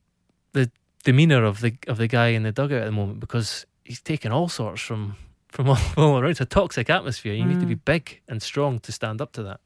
[0.52, 0.70] the
[1.04, 4.32] demeanour of the of the guy in the dugout at the moment because he's taken
[4.32, 5.16] all sorts from
[5.52, 6.30] from all, all around.
[6.30, 7.34] It's a toxic atmosphere.
[7.34, 7.48] You mm.
[7.48, 7.84] need to be mm.
[7.84, 9.60] big and strong to stand up to that.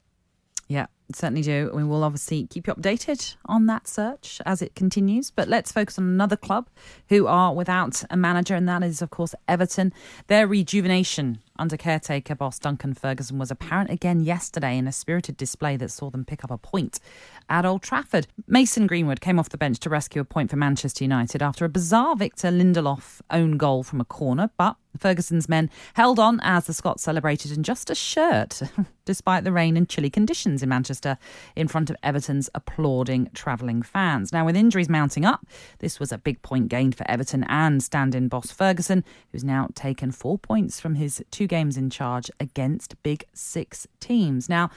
[0.68, 1.70] Yeah, certainly do.
[1.72, 5.30] We will obviously keep you updated on that search as it continues.
[5.30, 6.68] But let's focus on another club
[7.08, 9.92] who are without a manager, and that is, of course, Everton.
[10.26, 15.76] Their rejuvenation under caretaker boss Duncan Ferguson was apparent again yesterday in a spirited display
[15.76, 17.00] that saw them pick up a point
[17.48, 18.26] at Old Trafford.
[18.46, 21.68] Mason Greenwood came off the bench to rescue a point for Manchester United after a
[21.68, 26.74] bizarre Victor Lindelof own goal from a corner, but Ferguson's men held on as the
[26.74, 28.62] Scots celebrated in just a shirt,
[29.04, 31.18] despite the rain and chilly conditions in Manchester,
[31.54, 34.32] in front of Everton's applauding travelling fans.
[34.32, 35.46] Now, with injuries mounting up,
[35.78, 39.68] this was a big point gained for Everton and stand in boss Ferguson, who's now
[39.74, 44.48] taken four points from his two games in charge against Big Six teams.
[44.48, 44.70] Now,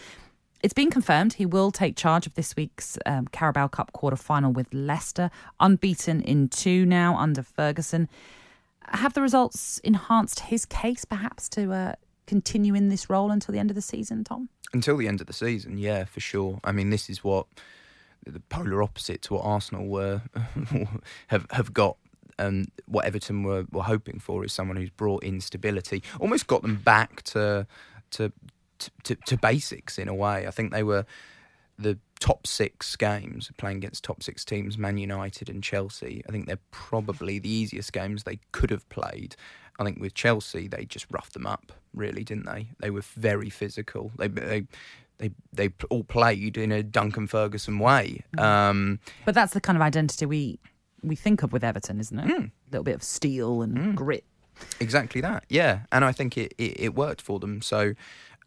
[0.61, 4.51] it's been confirmed he will take charge of this week's um, Carabao Cup quarter final
[4.51, 8.09] with Leicester, unbeaten in two now under Ferguson.
[8.89, 11.93] Have the results enhanced his case, perhaps, to uh,
[12.27, 14.49] continue in this role until the end of the season, Tom?
[14.73, 16.59] Until the end of the season, yeah, for sure.
[16.63, 17.47] I mean, this is what
[18.25, 20.21] the polar opposite to what Arsenal were
[21.27, 21.97] have have got
[22.39, 26.61] and what Everton were, were hoping for is someone who's brought in stability, almost got
[26.61, 27.67] them back to
[28.11, 28.31] to
[29.03, 30.47] to, to, basics in a way.
[30.47, 31.05] I think they were
[31.77, 36.47] the top six games, playing against top six teams, Man United and Chelsea, I think
[36.47, 39.35] they're probably the easiest games they could have played.
[39.79, 42.69] I think with Chelsea, they just roughed them up, really, didn't they?
[42.79, 44.11] They were very physical.
[44.17, 44.65] They they
[45.17, 48.23] they they all played in a Duncan Ferguson way.
[48.37, 48.43] Mm.
[48.43, 50.59] Um, but that's the kind of identity we
[51.03, 52.25] we think of with Everton, isn't it?
[52.25, 52.45] Mm.
[52.47, 53.95] A little bit of steel and mm.
[53.95, 54.23] grit.
[54.79, 55.81] Exactly that, yeah.
[55.91, 57.61] And I think it, it, it worked for them.
[57.61, 57.93] So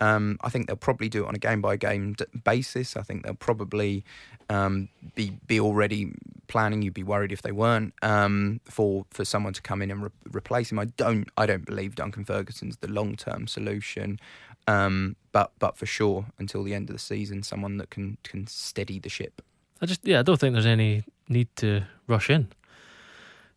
[0.02, 2.96] um, I think they'll probably do it on a game by game basis.
[2.96, 4.04] I think they'll probably
[4.50, 6.12] um, be be already
[6.48, 6.82] planning.
[6.82, 10.10] You'd be worried if they weren't um, for for someone to come in and re-
[10.32, 10.78] replace him.
[10.78, 14.18] I don't I don't believe Duncan Ferguson's the long term solution.
[14.66, 18.46] Um, but but for sure, until the end of the season, someone that can can
[18.48, 19.40] steady the ship.
[19.80, 22.48] I just yeah, I don't think there's any need to rush in.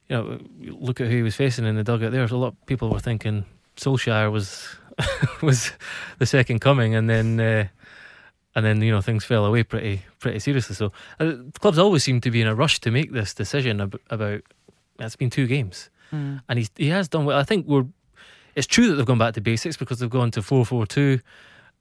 [0.09, 0.39] You know,
[0.79, 2.11] look at who he was facing in the dugout.
[2.11, 4.67] There, a lot of people were thinking Solskjaer was
[5.41, 5.71] was
[6.19, 7.67] the second coming, and then uh,
[8.55, 10.75] and then you know things fell away pretty pretty seriously.
[10.75, 14.01] So uh, clubs always seem to be in a rush to make this decision about.
[14.09, 14.41] about
[14.97, 16.41] it's been two games, mm.
[16.47, 17.37] and he he has done well.
[17.37, 17.85] I think we're.
[18.55, 21.19] It's true that they've gone back to basics because they've gone to four four two.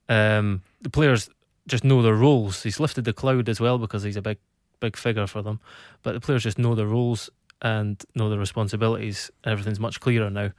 [0.09, 1.31] Um, the players
[1.69, 2.63] just know their roles.
[2.63, 4.39] He's lifted the cloud as well because he's a big
[4.81, 5.61] big figure for them,
[6.03, 7.31] but the players just know their roles
[7.63, 9.31] and know their responsibilities.
[9.45, 10.53] Everything's much clearer now.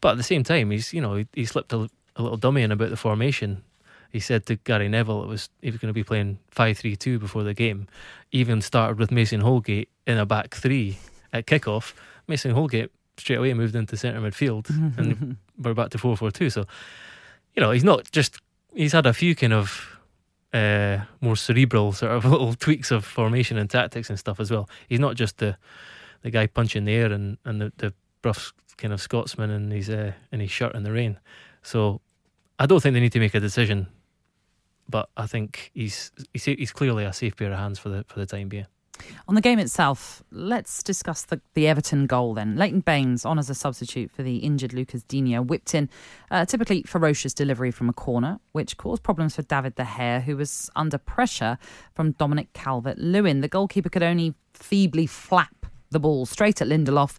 [0.00, 2.62] But at the same time, he's you know he, he slipped a, a little dummy
[2.62, 3.62] in about the formation.
[4.10, 6.96] He said to Gary Neville it was he was going to be playing five three
[6.96, 7.86] two before the game.
[8.32, 10.98] Even started with Mason Holgate in a back three
[11.32, 11.94] at kickoff.
[12.26, 16.50] Mason Holgate straight away moved into centre midfield, and we're back to four four two.
[16.50, 16.66] So,
[17.54, 18.38] you know, he's not just
[18.74, 19.99] he's had a few kind of
[20.52, 24.68] uh, more cerebral sort of little tweaks of formation and tactics and stuff as well.
[24.88, 25.56] He's not just the
[26.22, 29.88] the guy punching the air and, and the, the rough kind of Scotsman in his
[29.88, 31.18] uh, in his shirt in the rain.
[31.62, 32.00] So
[32.58, 33.86] I don't think they need to make a decision,
[34.88, 38.18] but I think he's he's, he's clearly a safe pair of hands for the for
[38.18, 38.66] the time being.
[39.28, 42.56] On the game itself, let's discuss the, the Everton goal then.
[42.56, 45.88] Leighton Baines, on as a substitute for the injured Lucas Digne, whipped in
[46.30, 50.36] a typically ferocious delivery from a corner, which caused problems for David De Gea, who
[50.36, 51.58] was under pressure
[51.94, 53.40] from Dominic Calvert Lewin.
[53.40, 57.18] The goalkeeper could only feebly flap the ball straight at Lindelof,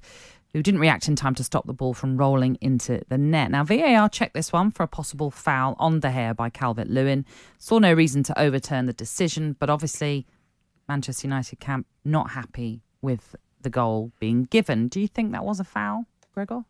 [0.53, 3.51] who didn't react in time to stop the ball from rolling into the net.
[3.51, 7.25] Now, VAR checked this one for a possible foul on De Gea by Calvert Lewin.
[7.57, 10.25] Saw no reason to overturn the decision, but obviously,
[10.87, 14.87] Manchester United camp not happy with the goal being given.
[14.87, 16.63] Do you think that was a foul, Gregor?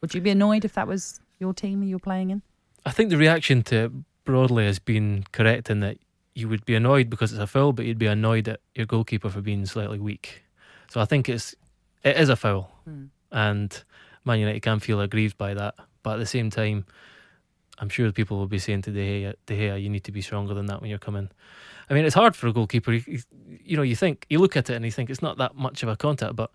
[0.00, 2.42] Would you be annoyed if that was your team you were playing in?
[2.86, 3.92] I think the reaction to it
[4.24, 5.98] broadly has been correct in that
[6.34, 9.28] you would be annoyed because it's a foul, but you'd be annoyed at your goalkeeper
[9.28, 10.44] for being slightly weak.
[10.90, 11.54] So I think it's
[12.04, 12.70] it is a foul.
[12.88, 13.84] Mm and
[14.24, 15.74] Man United can feel aggrieved by that.
[16.02, 16.86] But at the same time,
[17.78, 20.22] I'm sure people will be saying to De Gea, De Gea, you need to be
[20.22, 21.30] stronger than that when you're coming.
[21.90, 22.92] I mean, it's hard for a goalkeeper.
[22.92, 23.20] You,
[23.64, 25.82] you know, you think you look at it and you think it's not that much
[25.82, 26.50] of a contact, but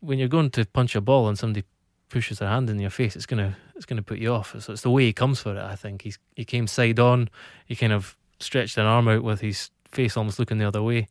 [0.00, 1.64] when you're going to punch a ball and somebody
[2.08, 4.54] pushes their hand in your face, it's gonna it's gonna put you off.
[4.60, 5.62] So it's the way he comes for it.
[5.62, 7.28] I think he's he came side on.
[7.66, 11.08] He kind of stretched an arm out with his face almost looking the other way.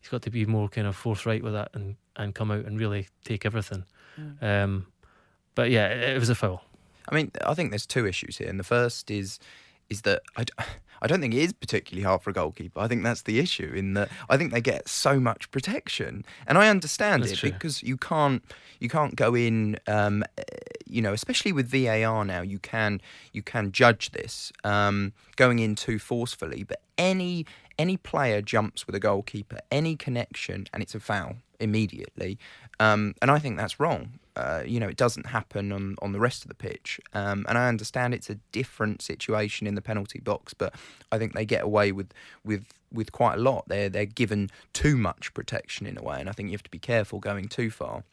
[0.00, 2.78] He's got to be more kind of forthright with that and and come out and
[2.78, 3.84] really take everything.
[4.18, 4.42] Mm.
[4.42, 4.86] Um,
[5.54, 6.64] but yeah, it, it was a foul.
[7.08, 9.38] I mean, I think there's two issues here, and the first is
[9.90, 10.44] is that I,
[11.00, 12.80] I don't think it is particularly hard for a goalkeeper.
[12.80, 16.58] I think that's the issue in that I think they get so much protection, and
[16.58, 17.52] I understand that's it true.
[17.52, 18.42] because you can't
[18.80, 20.24] you can't go in, um,
[20.86, 22.42] you know, especially with VAR now.
[22.42, 23.00] You can
[23.32, 27.46] you can judge this um, going in too forcefully, but any
[27.78, 32.38] any player jumps with a goalkeeper, any connection, and it's a foul immediately.
[32.80, 34.18] Um, and I think that's wrong.
[34.38, 37.00] Uh, you know, it doesn't happen on, on the rest of the pitch.
[37.12, 40.74] Um, and I understand it's a different situation in the penalty box, but
[41.10, 42.12] I think they get away with
[42.44, 43.64] with with quite a lot.
[43.66, 46.70] They're they're given too much protection in a way, and I think you have to
[46.70, 48.04] be careful going too far.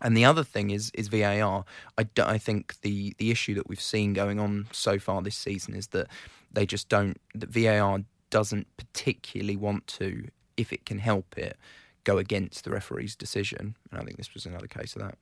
[0.00, 1.64] And the other thing is is VAR.
[1.98, 5.74] I, I think the the issue that we've seen going on so far this season
[5.74, 6.06] is that
[6.52, 7.20] they just don't.
[7.34, 8.00] That VAR
[8.30, 11.56] doesn't particularly want to, if it can help it,
[12.04, 13.74] go against the referee's decision.
[13.90, 15.18] And I think this was another case of that.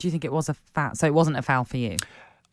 [0.00, 0.94] Do you think it was a foul?
[0.94, 1.96] So it wasn't a foul for you?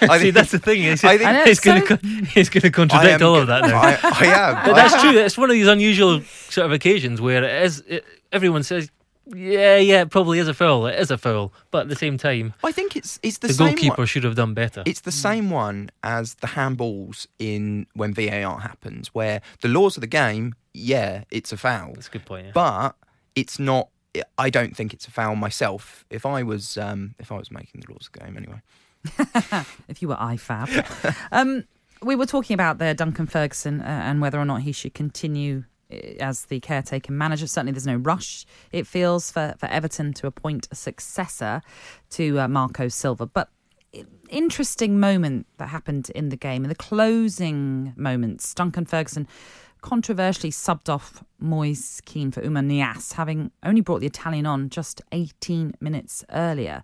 [0.00, 0.82] I See, that's the thing.
[0.82, 1.70] He's, I think he's so...
[1.70, 3.62] going to he's going to contradict all of that.
[3.62, 3.80] Now.
[3.82, 4.64] I, I am.
[4.66, 5.10] But that's true.
[5.18, 7.80] It's one of these unusual sort of occasions where it is.
[7.86, 8.90] It, everyone says
[9.34, 10.86] yeah, yeah, it probably is a foul.
[10.86, 13.54] It is a foul, but at the same time, I think it's it's the, the
[13.54, 14.06] same goalkeeper one.
[14.06, 14.84] should have done better.
[14.86, 20.02] It's the same one as the handballs in when VAR happens, where the laws of
[20.02, 21.94] the game, yeah, it's a foul.
[21.94, 22.46] That's a good point.
[22.46, 22.52] Yeah.
[22.54, 22.96] But
[23.34, 23.88] it's not.
[24.38, 26.04] I don't think it's a foul myself.
[26.10, 28.62] If I was, um, if I was making the laws of the game, anyway.
[29.88, 31.16] if you were IFAB.
[31.32, 31.64] um,
[32.02, 35.64] we were talking about there Duncan Ferguson uh, and whether or not he should continue
[35.90, 37.46] uh, as the caretaker manager.
[37.46, 38.46] Certainly, there's no rush.
[38.72, 41.62] It feels for for Everton to appoint a successor
[42.10, 43.48] to uh, Marco Silva, but.
[44.28, 48.52] Interesting moment that happened in the game in the closing moments.
[48.52, 49.26] Duncan Ferguson
[49.80, 55.02] controversially subbed off Moise Kean for Oumar Niasse, having only brought the Italian on just
[55.12, 56.82] 18 minutes earlier.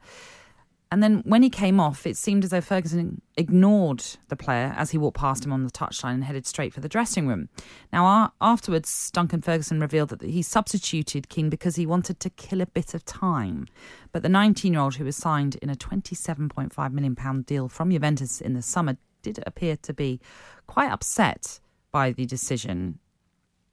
[0.93, 4.91] And then when he came off, it seemed as though Ferguson ignored the player as
[4.91, 7.49] he walked past him on the touchline and headed straight for the dressing room.
[7.95, 12.67] Now, afterwards, Duncan Ferguson revealed that he substituted Kean because he wanted to kill a
[12.67, 13.69] bit of time.
[14.13, 18.43] But the 19 year old, who was signed in a £27.5 million deal from Juventus
[18.43, 20.21] in the summer, did appear to be
[20.67, 21.59] quite upset
[21.93, 22.99] by the decision.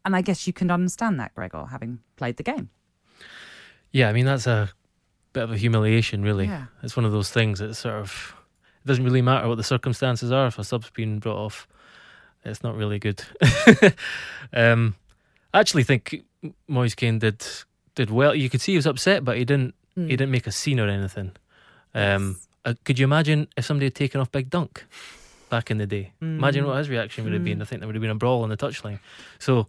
[0.06, 2.70] And I guess you can understand that, Gregor, having played the game.
[3.92, 4.70] Yeah, I mean, that's a
[5.34, 6.46] bit of a humiliation, really.
[6.46, 6.66] Yeah.
[6.84, 8.36] It's one of those things that sort of
[8.84, 10.48] it doesn't really matter what the circumstances are.
[10.48, 11.68] If a sub's been brought off,
[12.46, 13.24] it's not really good.
[14.54, 14.96] um,
[15.54, 16.24] I actually think
[16.68, 17.46] Moise Kean did
[17.96, 18.36] did well.
[18.36, 19.76] You could see he was upset, but he didn't.
[19.98, 20.10] Mm.
[20.10, 21.32] He didn't make a scene or anything.
[21.94, 22.48] Um, yes.
[22.66, 24.86] uh, could you imagine if somebody had taken off Big Dunk
[25.50, 26.12] back in the day?
[26.22, 26.38] Mm.
[26.38, 27.58] Imagine what his reaction would have been.
[27.58, 27.62] Hmm.
[27.62, 29.00] I think there would have been a brawl on the touchline.
[29.40, 29.68] So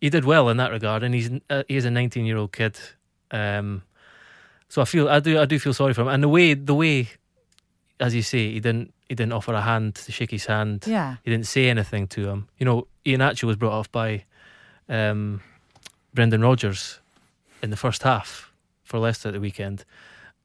[0.00, 2.78] he did well in that regard, and he's uh, he's a 19 year old kid.
[3.30, 3.82] Um,
[4.68, 6.74] so I feel I do I do feel sorry for him, and the way the
[6.74, 7.08] way,
[8.00, 10.84] as you say, he didn't he didn't offer a hand to shake his hand.
[10.86, 12.48] Yeah, he didn't say anything to him.
[12.58, 14.24] You know, Iheanacho was brought off by
[14.88, 15.40] um,
[16.14, 17.00] Brendan Rodgers
[17.62, 18.52] in the first half
[18.84, 19.84] for Leicester at the weekend,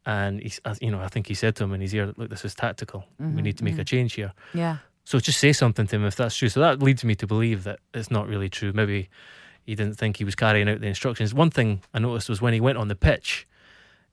[0.06, 2.46] and he's you know I think he said to him in his ear, "Look, this
[2.46, 3.06] is tactical.
[3.22, 3.82] Mm-hmm, we need to make mm-hmm.
[3.82, 4.78] a change here." Yeah.
[5.04, 6.50] So just say something to him if that's true.
[6.50, 8.72] So that leads me to believe that it's not really true.
[8.74, 9.10] Maybe
[9.66, 11.34] he didn't think he was carrying out the instructions.
[11.34, 13.48] One thing I noticed was when he went on the pitch,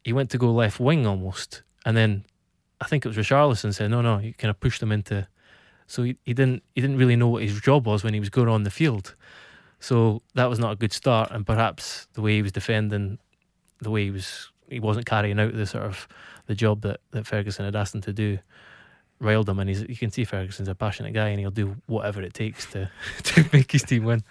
[0.03, 2.25] he went to go left wing almost, and then
[2.81, 5.27] I think it was Richarlison said, "No, no," he kind of pushed him into.
[5.87, 8.31] So he, he didn't he didn't really know what his job was when he was
[8.31, 9.15] going on the field.
[9.81, 13.19] So that was not a good start, and perhaps the way he was defending,
[13.81, 16.09] the way he was he wasn't carrying out the sort of
[16.47, 18.39] the job that, that Ferguson had asked him to do,
[19.21, 19.59] riled him.
[19.59, 22.67] And he's you can see Ferguson's a passionate guy, and he'll do whatever it takes
[22.73, 22.91] to
[23.23, 24.25] to make his team win.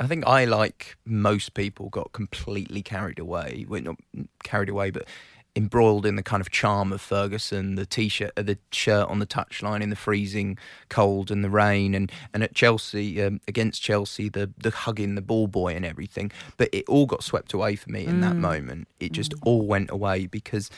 [0.00, 3.64] I think I, like most people, got completely carried away.
[3.68, 3.96] Well, not
[4.42, 5.06] carried away, but
[5.56, 9.26] embroiled in the kind of charm of Ferguson, the t-shirt, uh, the shirt on the
[9.26, 14.28] touchline in the freezing cold and the rain, and and at Chelsea um, against Chelsea,
[14.28, 16.32] the the hugging the ball boy and everything.
[16.56, 18.22] But it all got swept away for me in mm.
[18.22, 18.88] that moment.
[19.00, 19.40] It just mm.
[19.44, 20.70] all went away because.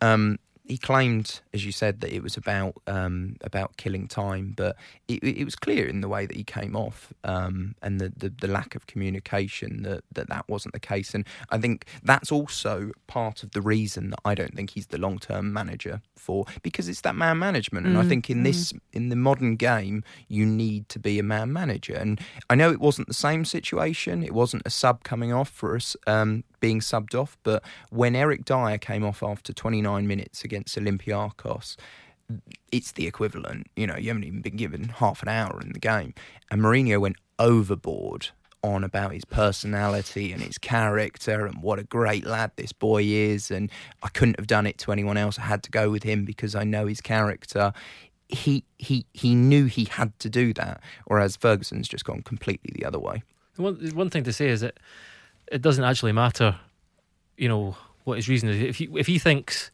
[0.00, 4.76] Um, he claimed, as you said, that it was about um, about killing time, but
[5.08, 8.28] it, it, was clear in the way that he came off um, and the, the,
[8.28, 11.14] the, lack of communication that, that that wasn't the case.
[11.14, 14.98] And I think that's also part of the reason that I don't think he's the
[14.98, 17.86] long term manager for because it's that man management.
[17.86, 18.44] And mm, I think in mm.
[18.44, 21.94] this in the modern game, you need to be a man manager.
[21.94, 25.74] And I know it wasn't the same situation; it wasn't a sub coming off for
[25.74, 25.96] us.
[26.06, 27.36] Um, being subbed off.
[27.42, 31.76] But when Eric Dier came off after 29 minutes against Olympiacos,
[32.70, 33.66] it's the equivalent.
[33.76, 36.14] You know, you haven't even been given half an hour in the game.
[36.50, 38.28] And Mourinho went overboard
[38.62, 43.50] on about his personality and his character and what a great lad this boy is.
[43.50, 43.68] And
[44.04, 45.38] I couldn't have done it to anyone else.
[45.38, 47.72] I had to go with him because I know his character.
[48.28, 52.84] He he he knew he had to do that, whereas Ferguson's just gone completely the
[52.86, 53.24] other way.
[53.56, 54.78] One one thing to say is that
[55.50, 56.56] it doesn't actually matter,
[57.36, 58.60] you know, what his reason is.
[58.60, 59.70] If he if he thinks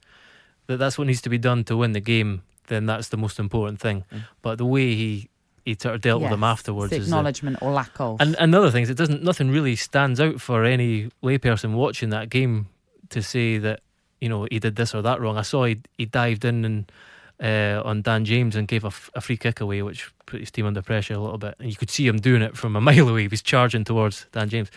[0.66, 3.38] that that's what needs to be done to win the game, then that's the most
[3.38, 4.04] important thing.
[4.12, 4.22] Mm.
[4.42, 5.28] But the way he
[5.64, 8.70] he sort of dealt yes, with him afterwards, acknowledgement or lack of, and, and other
[8.70, 12.68] things, it doesn't nothing really stands out for any layperson watching that game
[13.11, 13.81] to say that
[14.20, 15.37] you know he did this or that wrong.
[15.37, 16.92] I saw he he dived in and.
[17.40, 20.50] Uh, on Dan James and gave a, f- a free kick away, which put his
[20.50, 21.54] team under pressure a little bit.
[21.61, 23.20] And you could see him doing it from a mile away.
[23.22, 24.72] He was charging towards Dan James.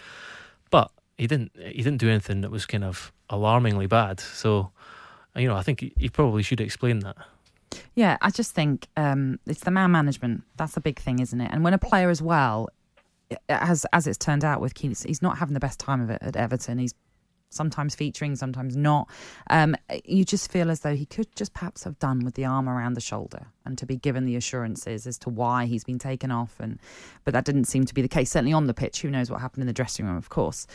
[1.21, 4.19] He didn't he didn't do anything that was kind of alarmingly bad.
[4.19, 4.71] So,
[5.35, 7.15] you know, I think he, he probably should explain that.
[7.93, 10.41] Yeah, I just think um, it's the man management.
[10.57, 11.51] That's a big thing, isn't it?
[11.53, 12.69] And when a player as well,
[13.49, 16.23] as as it's turned out with Kean, he's not having the best time of it
[16.23, 16.79] at Everton.
[16.79, 16.95] He's
[17.51, 19.09] sometimes featuring, sometimes not.
[19.49, 22.67] Um, you just feel as though he could just perhaps have done with the arm
[22.67, 26.31] around the shoulder and to be given the assurances as to why he's been taken
[26.31, 26.59] off.
[26.59, 26.79] And
[27.23, 28.31] but that didn't seem to be the case.
[28.31, 30.65] Certainly on the pitch, who knows what happened in the dressing room, of course.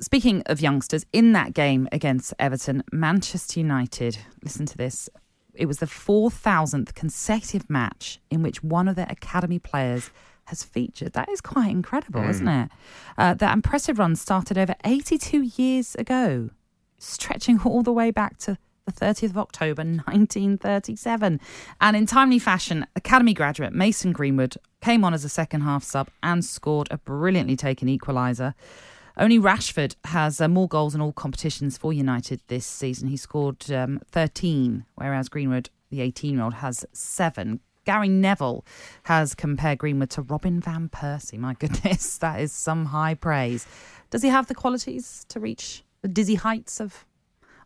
[0.00, 5.08] Speaking of youngsters, in that game against Everton, Manchester United, listen to this.
[5.54, 10.10] It was the 4,000th consecutive match in which one of their academy players
[10.48, 11.12] has featured.
[11.12, 12.30] That is quite incredible, mm.
[12.30, 12.70] isn't it?
[13.16, 16.50] Uh, that impressive run started over 82 years ago,
[16.98, 21.40] stretching all the way back to the 30th of October 1937.
[21.80, 26.08] And in timely fashion, Academy graduate Mason Greenwood came on as a second half sub
[26.22, 28.54] and scored a brilliantly taken equaliser.
[29.16, 33.08] Only Rashford has uh, more goals in all competitions for United this season.
[33.08, 37.60] He scored um, 13, whereas Greenwood, the 18 year old, has seven.
[37.88, 38.66] Gary Neville
[39.04, 41.38] has compared Greenwood to Robin Van Persie.
[41.38, 43.66] My goodness, that is some high praise.
[44.10, 47.06] Does he have the qualities to reach the dizzy heights of,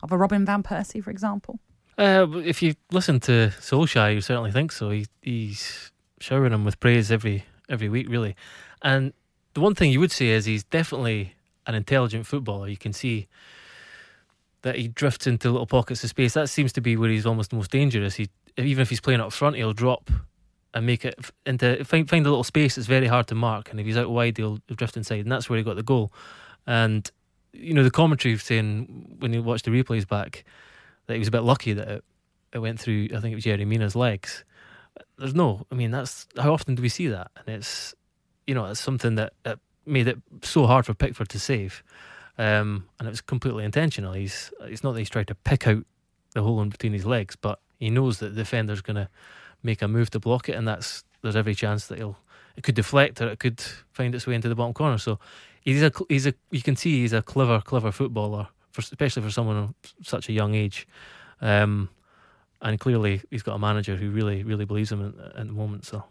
[0.01, 1.59] of a Robin Van Persie, for example?
[1.97, 4.91] Uh, if you listen to Solskjaer, you certainly think so.
[4.91, 8.37] He, he's showering him with praise every every week, really.
[8.81, 9.11] And
[9.55, 11.33] the one thing you would say is he's definitely
[11.67, 13.27] an intelligent footballer, you can see
[14.61, 16.33] that he drifts into little pockets of space.
[16.33, 18.15] That seems to be where he's almost the most dangerous.
[18.15, 20.09] He even if he's playing up front, he'll drop
[20.73, 23.71] and make it into find find a little space It's very hard to mark.
[23.71, 26.11] And if he's out wide, he'll, drift inside, and that's where he got the goal.
[26.65, 27.09] And
[27.53, 30.43] you know the commentary saying when you watch the replays back
[31.05, 32.03] that he was a bit lucky that it,
[32.53, 33.09] it went through.
[33.15, 34.43] I think it was Yerry Mina's legs.
[35.17, 35.65] There's no.
[35.71, 37.31] I mean, that's how often do we see that?
[37.35, 37.93] And it's
[38.47, 41.83] you know it's something that, that made it so hard for Pickford to save.
[42.35, 44.13] Um, and it was completely intentional.
[44.13, 45.85] He's it's not that he's trying to pick out
[46.33, 49.09] the hole in between his legs, but he knows that the defender's going to
[49.61, 52.17] make a move to block it, and that's there's every chance that he'll
[52.55, 53.61] it could deflect or it could
[53.93, 54.97] find its way into the bottom corner.
[54.97, 55.19] So
[55.61, 59.31] he's a he's a you can see he's a clever clever footballer, for, especially for
[59.31, 59.73] someone of
[60.03, 60.87] such a young age.
[61.41, 61.89] Um,
[62.61, 65.85] and clearly he's got a manager who really really believes him at, at the moment.
[65.85, 66.03] So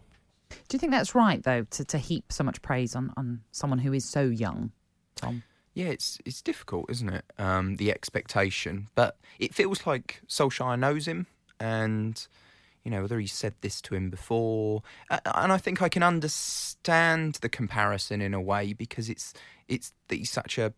[0.49, 3.79] do you think that's right, though, to, to heap so much praise on, on someone
[3.79, 4.71] who is so young,
[5.15, 5.43] Tom?
[5.73, 7.25] Yeah, it's it's difficult, isn't it?
[7.39, 11.25] Um, the expectation, but it feels like Solskjaer knows him,
[11.63, 12.27] and
[12.83, 17.35] you know whether he said this to him before, and I think I can understand
[17.35, 19.33] the comparison in a way because it's
[19.69, 20.73] it's that he's such a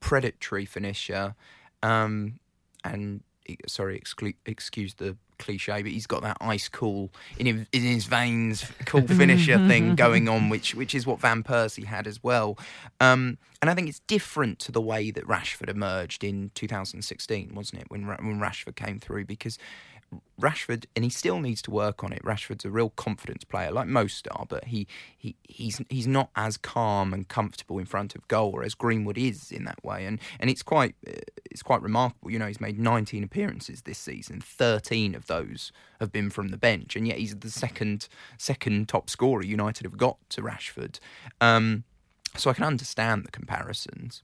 [0.00, 1.34] predatory finisher,
[1.82, 2.38] um,
[2.84, 3.22] and
[3.66, 8.04] sorry, exclu- excuse the cliche, but he's got that ice cool in his, in his
[8.06, 12.58] veins, cool finisher thing going on, which which is what Van Persie had as well.
[13.00, 17.82] Um, and I think it's different to the way that Rashford emerged in 2016, wasn't
[17.82, 17.90] it?
[17.90, 19.58] When when Rashford came through, because
[20.40, 22.22] Rashford, and he still needs to work on it.
[22.22, 24.86] Rashford's a real confidence player, like most are, but he,
[25.16, 29.50] he he's he's not as calm and comfortable in front of goal, as Greenwood is
[29.50, 30.04] in that way.
[30.04, 32.30] And and it's quite it's quite remarkable.
[32.30, 34.40] You know, he's made 19 appearances this season.
[34.40, 39.08] 13 of those have been from the bench, and yet he's the second second top
[39.08, 40.98] scorer United have got to Rashford.
[41.40, 41.84] Um,
[42.36, 44.22] so I can understand the comparisons.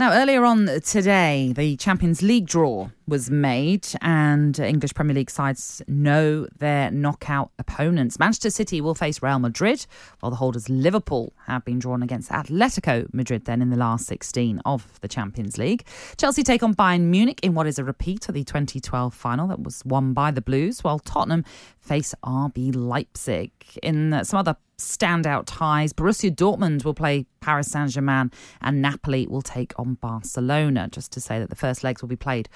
[0.00, 5.82] Now, earlier on today, the Champions League draw was made, and English Premier League sides
[5.88, 8.16] know their knockout opponents.
[8.16, 9.86] Manchester City will face Real Madrid,
[10.20, 14.62] while the holders Liverpool have been drawn against Atletico Madrid then in the last 16
[14.64, 15.84] of the Champions League.
[16.16, 19.64] Chelsea take on Bayern Munich in what is a repeat of the 2012 final that
[19.64, 21.44] was won by the Blues, while Tottenham
[21.80, 23.50] face RB Leipzig.
[23.82, 25.92] In some other standout ties.
[25.92, 30.88] Borussia Dortmund will play Paris Saint Germain and Napoli will take on Barcelona.
[30.90, 32.48] Just to say that the first legs will be played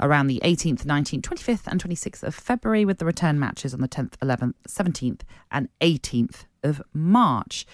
[0.00, 3.88] around the 18th, 19th, 25th, and 26th of February, with the return matches on the
[3.88, 5.20] 10th, 11th, 17th,
[5.50, 7.66] and 18th of March.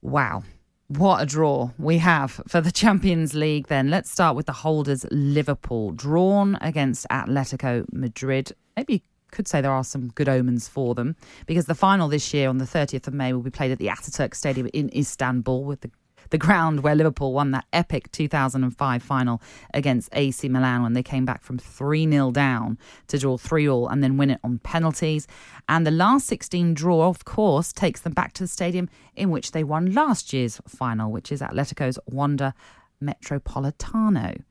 [0.00, 0.44] Wow.
[0.88, 3.88] What a draw we have for the Champions League then.
[3.88, 8.52] Let's start with the holders Liverpool, drawn against Atletico Madrid.
[8.76, 9.02] Maybe
[9.32, 11.16] could say there are some good omens for them
[11.46, 13.88] because the final this year on the 30th of May will be played at the
[13.88, 15.90] Ataturk Stadium in Istanbul with the
[16.30, 19.42] the ground where Liverpool won that epic 2005 final
[19.74, 22.78] against AC Milan when they came back from 3 0 down
[23.08, 25.26] to draw 3 all and then win it on penalties.
[25.68, 29.52] And the last 16 draw, of course, takes them back to the stadium in which
[29.52, 32.54] they won last year's final, which is Atletico's Wanda
[33.02, 34.42] Metropolitano.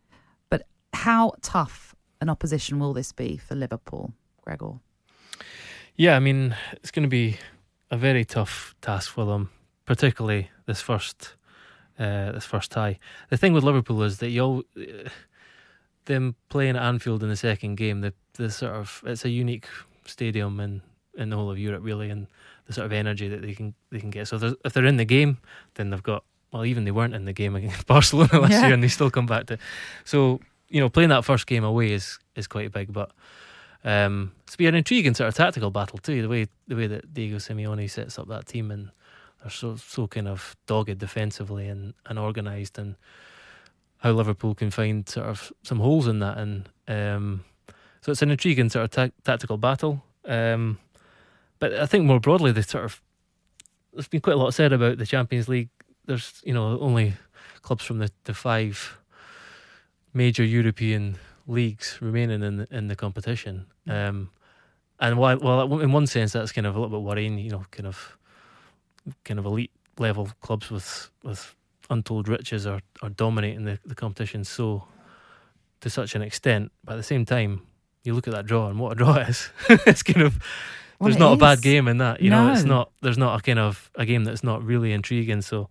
[0.50, 4.14] But how tough an opposition will this be for Liverpool?
[5.96, 7.38] Yeah, I mean, it's going to be
[7.90, 9.50] a very tough task for them,
[9.86, 11.36] particularly this first
[12.00, 12.98] uh, this first tie.
[13.30, 15.10] The thing with Liverpool is that you all, uh,
[16.06, 19.68] them playing at Anfield in the second game, the the sort of it's a unique
[20.06, 20.82] stadium in
[21.16, 22.28] in the whole of Europe really, and
[22.66, 24.28] the sort of energy that they can they can get.
[24.28, 25.38] So if they're in the game,
[25.76, 28.66] then they've got well, even they weren't in the game against Barcelona last yeah.
[28.66, 29.58] year, and they still come back to.
[30.06, 30.40] So
[30.70, 33.12] you know, playing that first game away is is quite big, but
[33.84, 36.22] um, it's be an intriguing sort of tactical battle too.
[36.22, 38.92] The way the way that Diego Simeone sets up that team and
[39.42, 42.96] they're so so kind of dogged defensively and, and organised and
[43.98, 47.44] how Liverpool can find sort of some holes in that and um,
[48.02, 50.04] so it's an intriguing sort of ta- tactical battle.
[50.26, 50.80] Um,
[51.60, 53.02] but I think more broadly, the sort of
[53.94, 55.70] there's been quite a lot said about the Champions League.
[56.06, 57.14] There's you know only
[57.62, 58.98] clubs from the, the five
[60.14, 61.18] major European
[61.48, 63.66] leagues remaining in the, in the competition.
[63.88, 64.30] Um,
[65.00, 67.40] and while, well, in one sense, that's kind of a little bit worrying.
[67.40, 68.18] You know, kind of,
[69.24, 71.56] kind of elite level clubs with with
[71.90, 74.84] untold riches are, are dominating the, the competition so
[75.82, 76.72] to such an extent.
[76.84, 77.68] But at the same time,
[78.04, 79.50] you look at that draw and what a draw it is.
[79.86, 80.40] it's kind of
[81.00, 82.22] Well, there's not a bad game in that.
[82.22, 85.42] You know, it's not there's not a kind of a game that's not really intriguing.
[85.42, 85.70] So,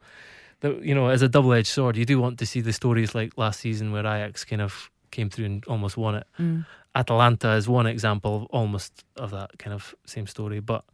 [0.60, 3.14] the, you know, as a double edged sword, you do want to see the stories
[3.14, 6.26] like last season where Ajax kind of came through and almost won it.
[6.38, 6.66] Mm.
[6.94, 10.60] Atalanta is one example almost of that kind of same story.
[10.60, 10.84] But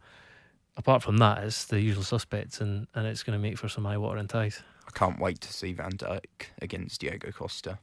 [0.75, 3.85] apart from that, it's the usual suspects, and, and it's going to make for some
[3.85, 4.61] eye watering ties.
[4.87, 7.79] I can't wait to see Van Dijk against Diego Costa.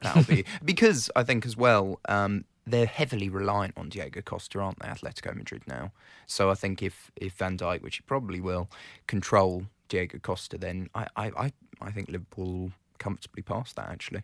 [0.00, 4.78] That'll be because I think as well um, they're heavily reliant on Diego Costa, aren't
[4.80, 4.88] they?
[4.88, 5.92] Atletico Madrid now.
[6.26, 8.70] So I think if if Van Dijk, which he probably will,
[9.06, 14.22] control Diego Costa, then I I I, I think Liverpool will comfortably pass that actually.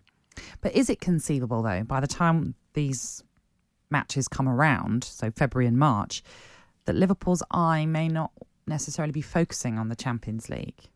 [0.60, 3.22] But is it conceivable, though, by the time these
[3.90, 6.22] matches come around, so February and March,
[6.86, 8.32] that Liverpool's eye may not
[8.66, 10.88] necessarily be focusing on the Champions League?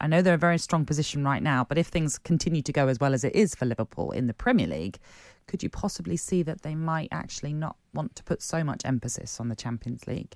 [0.00, 2.88] I know they're a very strong position right now, but if things continue to go
[2.88, 4.98] as well as it is for Liverpool in the Premier League,
[5.46, 9.38] could you possibly see that they might actually not want to put so much emphasis
[9.38, 10.34] on the Champions League?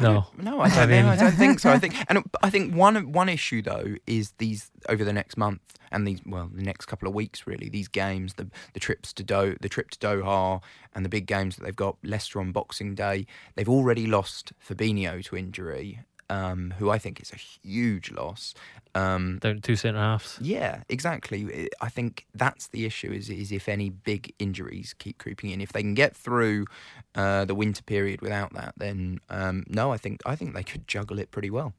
[0.00, 1.70] No, No, I don't, I mean- I don't think so.
[1.70, 5.60] I think, and I think one one issue though is these over the next month
[5.92, 9.22] and these well the next couple of weeks really these games the the trips to
[9.24, 10.62] Do the trip to Doha
[10.94, 13.26] and the big games that they've got Leicester on Boxing Day
[13.56, 18.54] they've already lost Fabinho to injury um, who I think is a huge loss
[18.94, 20.38] um, down to two centre halves.
[20.40, 21.68] yeah, exactly.
[21.80, 23.12] I think that's the issue.
[23.12, 26.66] Is is if any big injuries keep creeping in, if they can get through
[27.14, 30.88] uh, the winter period without that, then um, no, I think I think they could
[30.88, 31.74] juggle it pretty well.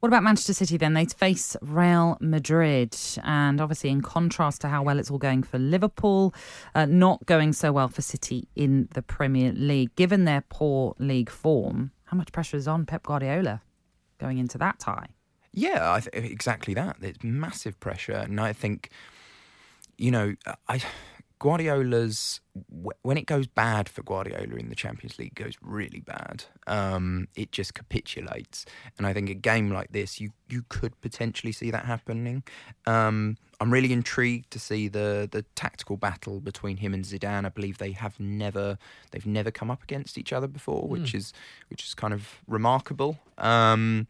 [0.00, 0.92] What about Manchester City then?
[0.92, 2.96] They face Real Madrid.
[3.24, 6.34] And obviously, in contrast to how well it's all going for Liverpool,
[6.74, 9.96] uh, not going so well for City in the Premier League.
[9.96, 13.62] Given their poor league form, how much pressure is on Pep Guardiola
[14.18, 15.08] going into that tie?
[15.52, 16.96] Yeah, th- exactly that.
[17.00, 18.90] It's massive pressure, and I think,
[19.96, 20.34] you know,
[20.68, 20.82] I
[21.38, 22.40] Guardiola's
[23.02, 26.44] when it goes bad for Guardiola in the Champions League, goes really bad.
[26.66, 28.64] Um, it just capitulates,
[28.96, 32.42] and I think a game like this, you you could potentially see that happening.
[32.86, 37.44] Um, I'm really intrigued to see the the tactical battle between him and Zidane.
[37.44, 38.78] I believe they have never
[39.10, 41.34] they've never come up against each other before, which is
[41.68, 43.18] which is kind of remarkable.
[43.36, 44.06] Um,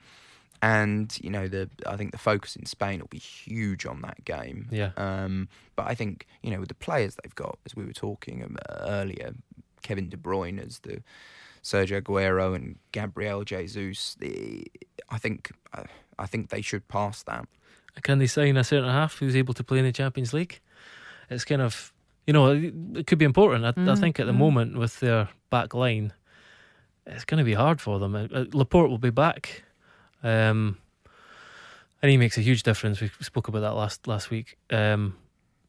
[0.62, 4.24] and you know the I think the focus in Spain will be huge on that
[4.24, 4.68] game.
[4.70, 4.90] Yeah.
[4.96, 8.42] Um, but I think you know with the players they've got, as we were talking
[8.42, 9.34] um, earlier,
[9.82, 11.02] Kevin De Bruyne as the
[11.62, 14.16] Sergio Aguero and Gabriel Jesus.
[14.20, 14.66] The,
[15.10, 15.84] I think uh,
[16.18, 17.46] I think they should pass that.
[18.02, 20.60] Can they sign a centre half who's able to play in the Champions League?
[21.30, 21.92] It's kind of,
[22.26, 22.52] you know,
[22.94, 23.64] it could be important.
[23.64, 26.12] I, I think at the moment with their back line,
[27.06, 28.14] it's going to be hard for them.
[28.14, 29.64] Uh, uh, Laporte will be back,
[30.22, 30.78] um,
[32.02, 33.00] and he makes a huge difference.
[33.00, 34.56] We spoke about that last last week.
[34.70, 35.16] Um,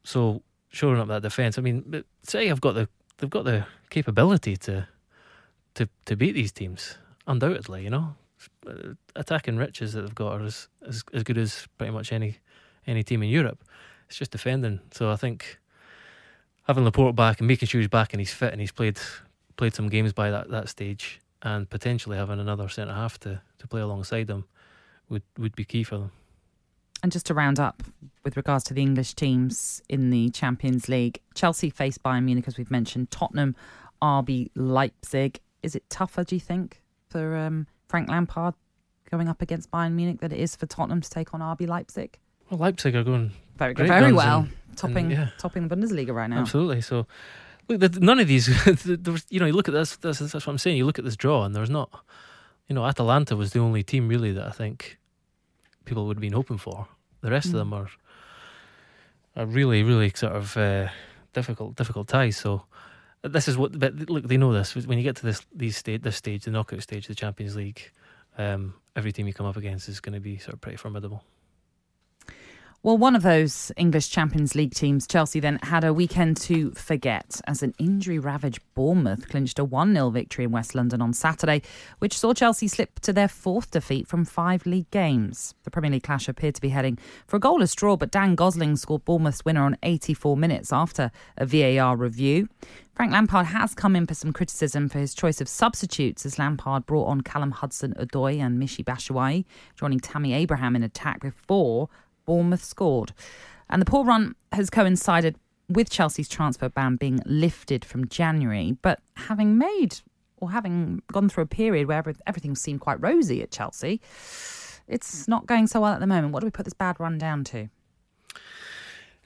[0.04, 1.58] so shoring up that defence.
[1.58, 2.88] I mean, say I've got the
[3.18, 4.86] they've got the capability to
[5.74, 7.84] to to beat these teams undoubtedly.
[7.84, 8.14] You know,
[8.66, 12.38] uh, attacking riches that they've got are as, as as good as pretty much any
[12.86, 13.64] any team in Europe.
[14.08, 14.80] It's just defending.
[14.92, 15.58] So I think
[16.66, 18.98] having Laporte back and making sure he's back and he's fit and he's played
[19.56, 23.66] played some games by that, that stage and potentially having another centre half to, to
[23.68, 24.44] play alongside them
[25.08, 26.12] would, would be key for them.
[27.02, 27.82] And just to round up
[28.24, 32.58] with regards to the English teams in the Champions League, Chelsea face Bayern Munich, as
[32.58, 33.54] we've mentioned, Tottenham,
[34.02, 35.38] RB Leipzig.
[35.62, 38.54] Is it tougher, do you think, for um, Frank Lampard
[39.10, 42.18] going up against Bayern Munich than it is for Tottenham to take on RB Leipzig?
[42.50, 45.28] Well, Leipzig are going Very, very well, and- topping and, yeah.
[45.38, 46.40] topping the Bundesliga right now.
[46.40, 46.80] Absolutely.
[46.80, 47.06] So,
[47.68, 48.46] none of these.
[48.84, 50.18] there was, you know, you look at this, this.
[50.18, 50.76] That's what I'm saying.
[50.76, 51.90] You look at this draw, and there's not.
[52.68, 54.98] You know, Atalanta was the only team really that I think
[55.84, 56.86] people would have been hoping for.
[57.20, 57.88] The rest of them are
[59.36, 60.88] are really, really sort of uh,
[61.32, 62.36] difficult, difficult ties.
[62.36, 62.64] So.
[63.20, 64.76] This is what, but look, they know this.
[64.76, 67.90] When you get to this, these state, this stage, the knockout stage, the Champions League,
[68.38, 71.24] um, every team you come up against is going to be sort of pretty formidable.
[72.84, 77.40] Well, one of those English Champions League teams, Chelsea, then had a weekend to forget
[77.44, 81.60] as an injury ravaged Bournemouth clinched a 1 0 victory in West London on Saturday,
[81.98, 85.56] which saw Chelsea slip to their fourth defeat from five league games.
[85.64, 88.76] The Premier League clash appeared to be heading for a goalless draw, but Dan Gosling
[88.76, 92.48] scored Bournemouth's winner on 84 minutes after a VAR review.
[92.94, 96.86] Frank Lampard has come in for some criticism for his choice of substitutes as Lampard
[96.86, 101.88] brought on Callum Hudson Odoi and Michy Batshuayi, joining Tammy Abraham in attack before
[102.28, 103.14] Bournemouth scored.
[103.70, 105.36] And the poor run has coincided
[105.70, 110.00] with Chelsea's transfer ban being lifted from January, but having made
[110.36, 114.02] or having gone through a period where everything seemed quite rosy at Chelsea,
[114.86, 116.34] it's not going so well at the moment.
[116.34, 117.68] What do we put this bad run down to?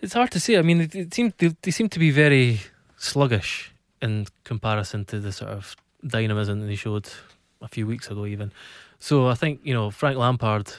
[0.01, 0.57] It's hard to say.
[0.57, 2.61] I mean, it, it seemed they, they seem to be very
[2.97, 5.75] sluggish in comparison to the sort of
[6.07, 7.09] dynamism that they showed
[7.61, 8.53] a few weeks ago, even.
[9.01, 10.73] So I think you know Frank Lampard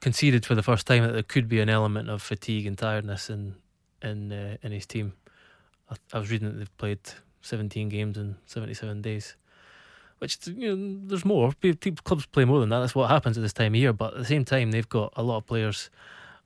[0.00, 3.30] conceded for the first time that there could be an element of fatigue and tiredness
[3.30, 3.54] in
[4.02, 5.12] in uh, in his team.
[5.90, 7.00] I, I, was reading that they've played
[7.42, 9.36] 17 games in 77 days,
[10.18, 11.52] which you know there's more.
[12.04, 12.80] Clubs play more than that.
[12.80, 13.92] That's what happens at this time of year.
[13.92, 15.90] But at the same time, they've got a lot of players,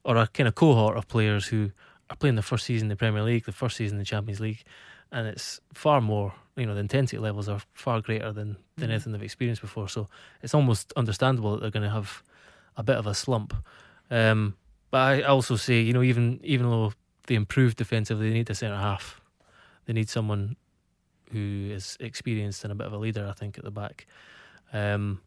[0.04, 1.70] or a kind of cohort of players who
[2.10, 4.40] are playing the first season in the Premier League, the first season in the Champions
[4.40, 4.64] League,
[5.12, 6.34] and it's far more.
[6.56, 8.92] You know, the intensity levels are far greater than than mm.
[8.92, 9.88] anything they've experienced before.
[9.88, 10.08] So
[10.42, 12.22] it's almost understandable that they're going to have
[12.76, 13.54] a bit of a slump.
[14.10, 14.56] Um,
[14.90, 16.92] but I also say, you know, even even though
[17.26, 19.20] they improved defensively, they need a centre half.
[19.86, 20.56] They need someone
[21.32, 23.26] who is experienced and a bit of a leader.
[23.28, 24.06] I think at the back,
[24.72, 25.20] um,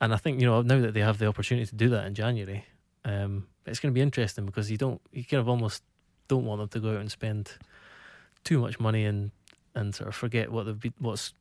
[0.00, 2.14] and I think you know now that they have the opportunity to do that in
[2.14, 2.64] January,
[3.04, 5.82] um, it's going to be interesting because you don't, you kind of almost
[6.28, 7.52] don't want them to go out and spend
[8.44, 9.30] too much money and
[9.74, 11.32] and sort of forget what they've been, what's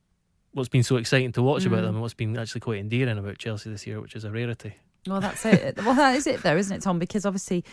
[0.53, 1.67] what's been so exciting to watch mm.
[1.67, 4.31] about them and what's been actually quite endearing about Chelsea this year, which is a
[4.31, 4.75] rarity.
[5.07, 5.77] Well, that's it.
[5.83, 6.97] well, that is it, though, isn't it, Tom?
[6.97, 7.63] Because obviously,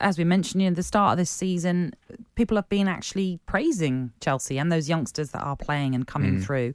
[0.00, 1.94] as we mentioned, you know, the start of this season,
[2.34, 6.44] people have been actually praising Chelsea and those youngsters that are playing and coming mm.
[6.44, 6.74] through.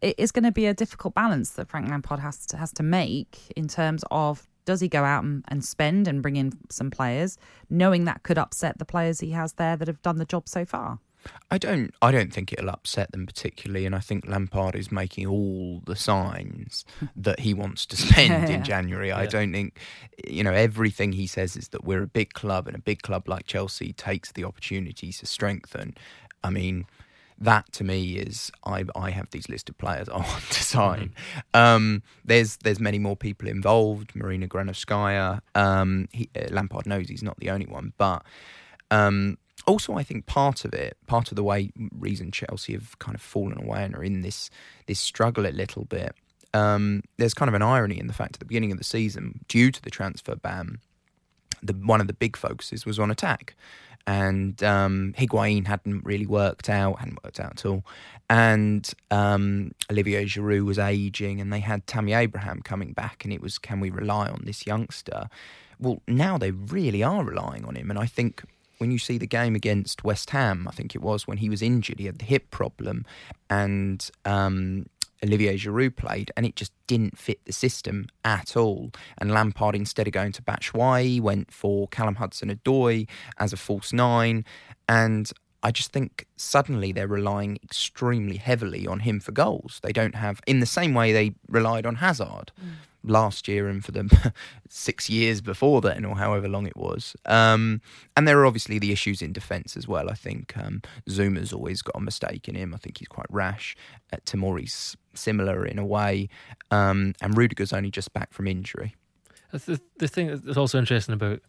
[0.00, 2.84] It is going to be a difficult balance that Frank Lampard has to, has to
[2.84, 6.90] make in terms of does he go out and, and spend and bring in some
[6.90, 7.38] players,
[7.70, 10.64] knowing that could upset the players he has there that have done the job so
[10.64, 10.98] far.
[11.50, 11.94] I don't.
[12.02, 15.96] I don't think it'll upset them particularly, and I think Lampard is making all the
[15.96, 16.84] signs
[17.16, 19.08] that he wants to spend in January.
[19.08, 19.18] Yeah.
[19.18, 19.78] I don't think,
[20.26, 23.28] you know, everything he says is that we're a big club, and a big club
[23.28, 25.96] like Chelsea takes the opportunities to strengthen.
[26.44, 26.86] I mean,
[27.40, 31.12] that to me is I I have these list of players I want to sign.
[31.54, 31.60] Mm-hmm.
[31.60, 34.14] Um, there's there's many more people involved.
[34.14, 35.40] Marina Granovskaya.
[35.54, 38.24] Um, he, uh, Lampard knows he's not the only one, but.
[38.90, 43.14] Um, also, I think part of it, part of the way reason Chelsea have kind
[43.14, 44.50] of fallen away and are in this
[44.86, 46.14] this struggle a little bit.
[46.54, 49.40] Um, there's kind of an irony in the fact at the beginning of the season,
[49.48, 50.78] due to the transfer ban,
[51.62, 53.54] the one of the big focuses was on attack,
[54.06, 57.84] and um, Higuain hadn't really worked out, hadn't worked out at all,
[58.30, 63.42] and um, Olivier Giroud was aging, and they had Tammy Abraham coming back, and it
[63.42, 65.28] was can we rely on this youngster?
[65.78, 68.42] Well, now they really are relying on him, and I think
[68.78, 71.62] when you see the game against West Ham, I think it was when he was
[71.62, 73.04] injured, he had the hip problem,
[73.50, 74.86] and um,
[75.24, 78.90] Olivier Giroud played, and it just didn't fit the system at all.
[79.18, 83.08] And Lampard, instead of going to Batshuayi, went for Callum Hudson-Odoi
[83.38, 84.44] as a false nine,
[84.88, 85.30] and
[85.62, 89.80] I just think suddenly they're relying extremely heavily on him for goals.
[89.82, 92.52] They don't have, in the same way they relied on Hazard.
[92.64, 92.74] Mm
[93.04, 94.32] last year and for the
[94.68, 97.16] six years before then, or however long it was.
[97.26, 97.80] Um,
[98.16, 100.10] and there are obviously the issues in defence as well.
[100.10, 102.74] I think um, Zouma's always got a mistake in him.
[102.74, 103.76] I think he's quite rash.
[104.12, 106.28] Uh, Tomori's similar in a way.
[106.70, 108.94] Um, and Rudiger's only just back from injury.
[109.50, 111.40] The, the thing that's also interesting about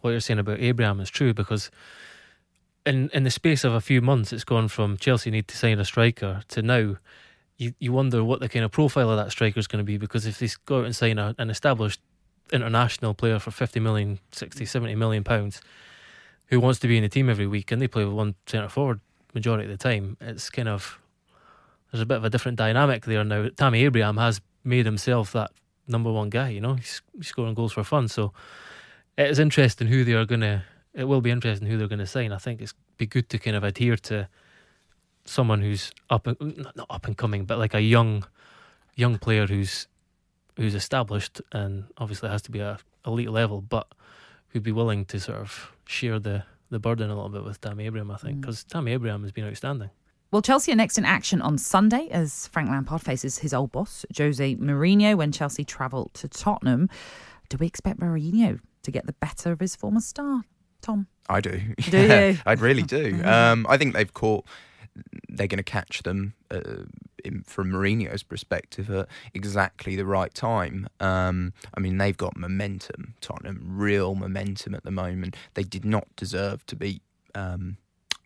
[0.00, 1.70] what you're saying about Abraham is true because
[2.86, 5.80] in in the space of a few months, it's gone from Chelsea need to sign
[5.80, 6.96] a striker to now
[7.58, 9.98] you, you wonder what the kind of profile of that striker is going to be
[9.98, 12.00] because if they go out and sign a, an established
[12.52, 15.60] international player for 50 million, 60, 70 million pounds
[16.46, 18.68] who wants to be in the team every week and they play with one centre
[18.68, 19.00] forward
[19.34, 20.98] majority of the time, it's kind of
[21.90, 23.48] there's a bit of a different dynamic there now.
[23.56, 25.50] Tammy Abraham has made himself that
[25.86, 28.08] number one guy, you know, he's, scoring goals for fun.
[28.08, 28.32] So
[29.16, 30.62] it is interesting who they are going to,
[30.94, 32.32] it will be interesting who they're going to sign.
[32.32, 34.28] I think it's be good to kind of adhere to
[35.28, 38.24] someone who's up not up and coming, but like a young
[38.96, 39.86] young player who's
[40.56, 43.86] who's established and obviously has to be a elite level, but
[44.48, 47.86] who'd be willing to sort of share the the burden a little bit with Tammy
[47.86, 48.68] Abraham, I think, because mm.
[48.68, 49.90] Tammy Abraham has been outstanding.
[50.30, 54.04] Well, Chelsea are next in action on Sunday as Frank Lampard faces his old boss,
[54.16, 56.90] Jose Mourinho, when Chelsea travel to Tottenham.
[57.48, 60.42] Do we expect Mourinho to get the better of his former star,
[60.82, 61.06] Tom?
[61.30, 61.60] I do.
[61.90, 62.38] Do you?
[62.46, 63.22] I really do.
[63.24, 64.44] Um, I think they've caught
[65.28, 66.84] they're going to catch them uh,
[67.24, 70.88] in, from Mourinho's perspective at exactly the right time.
[71.00, 75.36] Um, I mean, they've got momentum, Tottenham, real momentum at the moment.
[75.54, 77.02] They did not deserve to beat
[77.34, 77.76] um,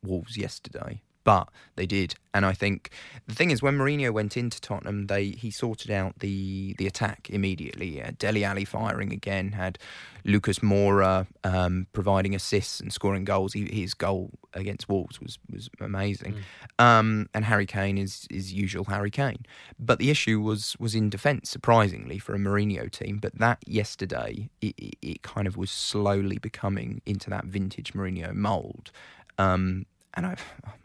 [0.02, 1.02] Wolves yesterday.
[1.24, 2.14] But they did.
[2.34, 2.90] And I think
[3.26, 7.28] the thing is, when Mourinho went into Tottenham, they he sorted out the the attack
[7.30, 8.02] immediately.
[8.02, 9.78] Uh, Dele Alli firing again, had
[10.24, 13.52] Lucas Moura um, providing assists and scoring goals.
[13.52, 16.36] He, his goal against Wolves was was amazing.
[16.78, 16.84] Mm.
[16.84, 19.44] Um, and Harry Kane is is usual Harry Kane.
[19.78, 23.18] But the issue was was in defence, surprisingly for a Mourinho team.
[23.18, 28.34] But that yesterday, it, it, it kind of was slowly becoming into that vintage Mourinho
[28.34, 28.90] mould.
[29.38, 30.36] Um, and I,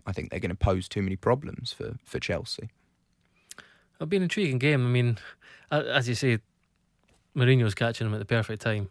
[0.06, 2.70] I think they're going to pose too many problems for, for Chelsea.
[3.96, 4.86] It'll be an intriguing game.
[4.86, 5.18] I mean,
[5.72, 6.40] as you say,
[7.36, 8.90] Mourinho's catching them at the perfect time,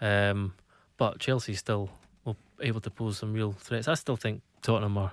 [0.00, 0.54] um,
[0.96, 1.90] but Chelsea's still
[2.60, 3.88] able to pose some real threats.
[3.88, 5.12] I still think Tottenham are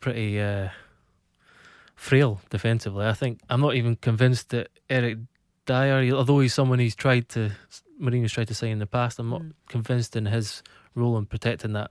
[0.00, 0.68] pretty uh,
[1.94, 3.06] frail defensively.
[3.06, 5.18] I think I'm not even convinced that Eric
[5.66, 7.52] Dier, although he's someone he's tried to
[8.00, 9.52] Mourinho's tried to sign in the past, I'm not mm.
[9.68, 10.62] convinced in his
[10.94, 11.90] role in protecting that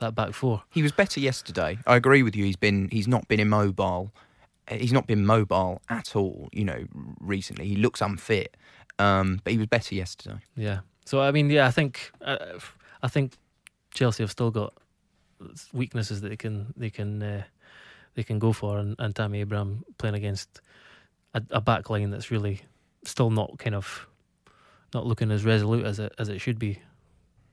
[0.00, 0.62] that back four.
[0.70, 1.78] He was better yesterday.
[1.86, 2.44] I agree with you.
[2.44, 4.12] He's been he's not been immobile.
[4.68, 6.48] He's not been mobile at all.
[6.52, 6.84] You know,
[7.20, 8.56] recently he looks unfit.
[8.98, 10.38] Um, but he was better yesterday.
[10.56, 10.80] Yeah.
[11.06, 12.58] So I mean, yeah, I think uh,
[13.02, 13.32] I think
[13.94, 14.74] Chelsea have still got
[15.72, 17.42] weaknesses that they can they can uh,
[18.14, 20.60] they can go for, and, and Tammy Abraham playing against
[21.34, 22.60] a, a back line that's really
[23.04, 24.06] still not kind of
[24.92, 26.78] not looking as resolute as it as it should be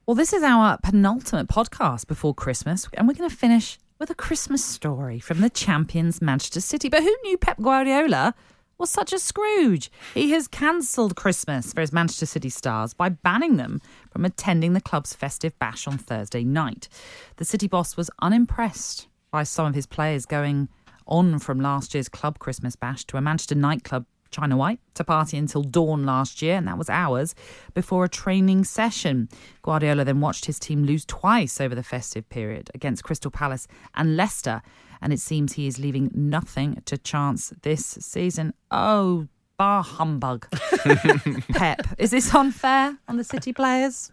[0.07, 4.15] well, this is our penultimate podcast before Christmas, and we're going to finish with a
[4.15, 6.87] Christmas story from the champions Manchester City.
[6.87, 8.33] But who knew Pep Guardiola
[8.77, 9.91] was such a Scrooge?
[10.13, 14.79] He has cancelled Christmas for his Manchester City stars by banning them from attending the
[14.79, 16.87] club's festive bash on Thursday night.
[17.35, 20.69] The City boss was unimpressed by some of his players going
[21.05, 25.37] on from last year's club Christmas bash to a Manchester nightclub China White to party
[25.37, 27.35] until dawn last year, and that was hours
[27.73, 29.29] before a training session.
[29.61, 34.15] Guardiola then watched his team lose twice over the festive period against Crystal Palace and
[34.15, 34.61] Leicester,
[35.01, 38.53] and it seems he is leaving nothing to chance this season.
[38.71, 40.47] Oh, bah humbug.
[41.49, 44.11] Pep, is this unfair on the City players?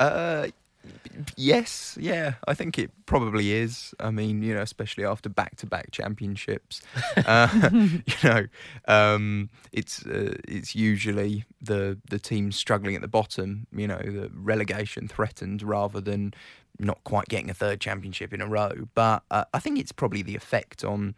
[0.00, 0.48] Uh,
[1.36, 3.94] yes, yeah, I think it probably is.
[4.00, 6.82] I mean, you know, especially after back-to-back championships,
[7.16, 8.46] uh, you know,
[8.88, 14.30] um, it's uh, it's usually the the team struggling at the bottom, you know, the
[14.34, 16.34] relegation threatened rather than
[16.78, 18.72] not quite getting a third championship in a row.
[18.94, 21.14] But uh, I think it's probably the effect on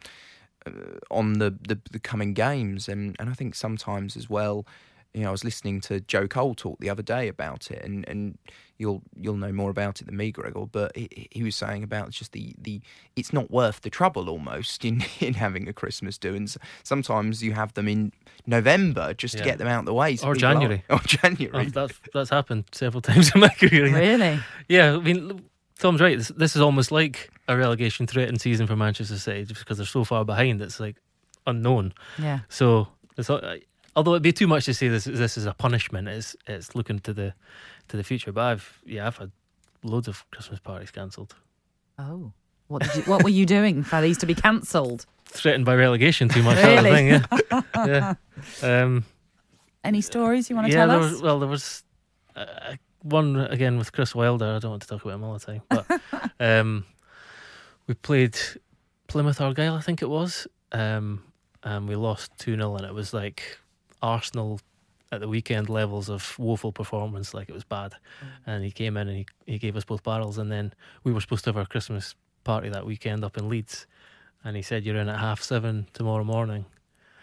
[0.65, 0.71] uh,
[1.09, 4.65] on the, the the coming games, and and I think sometimes as well
[5.13, 8.07] you know, I was listening to Joe Cole talk the other day about it, and,
[8.07, 8.37] and
[8.77, 10.65] you'll you'll know more about it than me, Gregor.
[10.65, 12.81] But he, he was saying about just the, the
[13.15, 16.53] it's not worth the trouble almost in, in having a Christmas do, and
[16.83, 18.13] sometimes you have them in
[18.45, 19.41] November just yeah.
[19.41, 21.67] to get them out of the way, so or January, or January.
[21.67, 23.91] Oh, that's that's happened several times in my career.
[23.91, 24.39] Really?
[24.67, 25.43] Yeah, I mean.
[25.79, 26.17] Tom's right.
[26.17, 29.85] This, this is almost like a relegation threatened season for Manchester City, just because they're
[29.85, 30.59] so far behind.
[30.59, 30.95] It's like
[31.45, 31.93] unknown.
[32.17, 32.39] Yeah.
[32.49, 33.29] So it's
[33.97, 36.07] although it'd be too much to say this this is a punishment.
[36.07, 37.33] It's it's looking to the
[37.89, 38.31] to the future.
[38.31, 39.31] But I've yeah I've had
[39.83, 41.35] loads of Christmas parties cancelled.
[41.97, 42.31] Oh,
[42.67, 45.05] what did you, what were you doing for these to be cancelled?
[45.25, 46.57] Threatened by relegation too much.
[46.63, 46.91] really?
[46.91, 47.07] Thing,
[47.51, 48.13] yeah.
[48.61, 48.83] yeah.
[48.83, 49.03] Um,
[49.83, 51.11] Any stories you want to yeah, tell us?
[51.13, 51.83] Was, well, there was
[52.35, 54.45] uh, one again with Chris Wilder.
[54.45, 56.01] I don't want to talk about him all the time, but
[56.39, 56.85] um,
[57.87, 58.37] we played
[59.07, 61.23] Plymouth Argyle, I think it was, um,
[61.63, 63.57] and we lost two 0 and it was like
[64.01, 64.59] Arsenal
[65.11, 67.93] at the weekend levels of woeful performance, like it was bad.
[67.93, 68.27] Mm.
[68.45, 70.37] And he came in and he, he gave us both barrels.
[70.37, 70.73] And then
[71.03, 73.87] we were supposed to have our Christmas party that weekend up in Leeds.
[74.43, 76.65] And he said, You're in at half seven tomorrow morning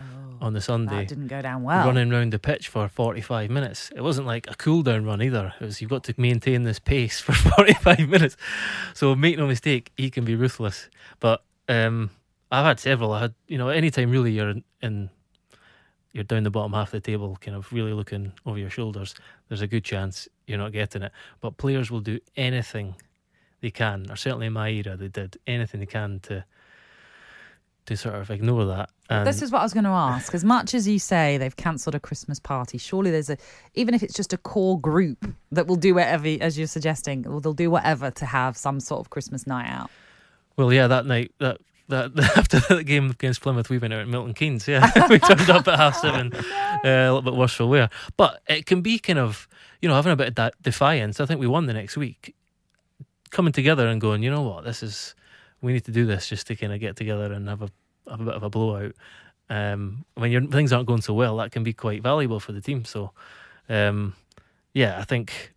[0.01, 0.05] oh,
[0.41, 1.01] on the Sunday.
[1.01, 1.87] That didn't go down well.
[1.87, 3.91] Running around the pitch for 45 minutes.
[3.95, 5.53] It wasn't like a cool down run either.
[5.61, 8.37] It was, you've got to maintain this pace for 45 minutes.
[8.95, 10.89] So make no mistake, he can be ruthless.
[11.20, 12.11] But um,
[12.51, 13.12] I've had several.
[13.12, 15.11] I had, you know, anytime really you're in, in
[16.15, 19.15] you're down the bottom half of the table, kind of really looking over your shoulders,
[19.49, 21.12] there's a good chance you're not getting it.
[21.41, 22.95] But players will do anything
[23.61, 26.45] they can, or certainly in my era, they did anything they can to
[27.87, 28.89] to sort of ignore that.
[29.11, 30.35] And this is what I was going to ask.
[30.35, 33.37] As much as you say they've cancelled a Christmas party, surely there's a,
[33.75, 37.53] even if it's just a core group that will do whatever, as you're suggesting, they'll
[37.53, 39.91] do whatever to have some sort of Christmas night out.
[40.57, 41.59] Well, yeah, that night, that
[41.89, 44.66] that after the game against Plymouth, we went out at Milton Keynes.
[44.66, 47.91] Yeah, we turned up at half seven, uh, a little bit worse for wear.
[48.16, 49.49] But it can be kind of,
[49.80, 51.20] you know, having a bit of that defiance.
[51.20, 52.35] I think we won the next week,
[53.30, 55.14] coming together and going, you know what, this is,
[55.61, 57.68] we need to do this just to kind of get together and have a
[58.11, 58.93] have a bit of a blowout.
[59.49, 62.61] Um, when your things aren't going so well, that can be quite valuable for the
[62.61, 62.85] team.
[62.85, 63.12] So,
[63.68, 64.14] um,
[64.72, 65.53] yeah, I think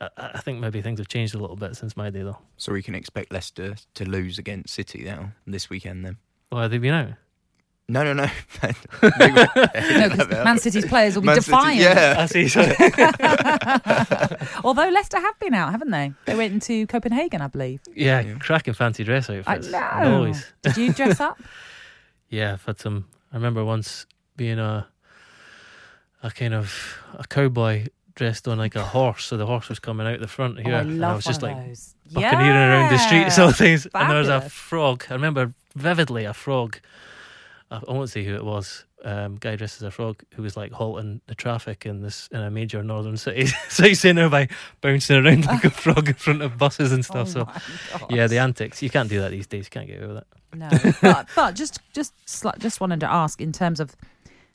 [0.00, 2.38] I, I think maybe things have changed a little bit since my day, though.
[2.56, 6.04] So we can expect Leicester to lose against City now this weekend.
[6.04, 6.18] Then.
[6.50, 7.10] Well, have they been out?
[7.88, 8.26] No, no, no.
[9.20, 11.78] no, Man City's players will be Man defiant.
[11.78, 12.26] City, yeah, I
[14.40, 14.58] see.
[14.64, 16.12] Although Leicester have been out, haven't they?
[16.24, 17.80] They went into Copenhagen, I believe.
[17.94, 18.38] Yeah, yeah.
[18.38, 19.72] cracking fancy dress outfits.
[19.72, 20.16] I know.
[20.16, 20.52] Always.
[20.62, 21.40] Did you dress up?
[22.28, 23.06] yeah, I've had some.
[23.32, 24.88] I remember once being a
[26.24, 27.86] a kind of a cowboy
[28.16, 30.78] dressed on like a horse, so the horse was coming out the front here, oh,
[30.78, 31.56] I and I was just like
[32.12, 32.72] buccaneering yeah.
[32.72, 33.84] around the streets, all things.
[33.84, 33.94] Fabulous.
[33.94, 35.04] And there was a frog.
[35.08, 36.80] I remember vividly a frog
[37.70, 38.84] I won't say who it was.
[39.04, 42.40] Um, guy dressed as a frog who was like halting the traffic in this in
[42.40, 44.48] a major northern city so city centre by
[44.80, 47.26] bouncing around like a frog in front of buses and stuff.
[47.36, 48.82] Oh so yeah, the antics.
[48.82, 49.66] You can't do that these days.
[49.66, 50.26] You can't get away with it.
[50.54, 50.68] No,
[51.02, 52.14] but, but just just
[52.58, 53.96] just wanted to ask in terms of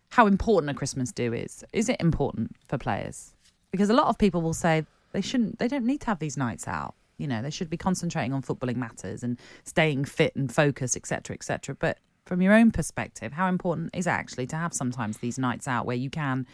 [0.10, 1.64] how important a Christmas do is.
[1.74, 3.34] Is it important for players?
[3.72, 5.60] Because a lot of people will say they shouldn't.
[5.60, 6.96] They don't need to have these nights out.
[7.18, 11.36] You know, they should be concentrating on footballing matters and staying fit and focused, etc.,
[11.36, 11.76] etc.
[11.76, 15.68] But from your own perspective, how important is it actually to have sometimes these nights
[15.68, 16.48] out where you can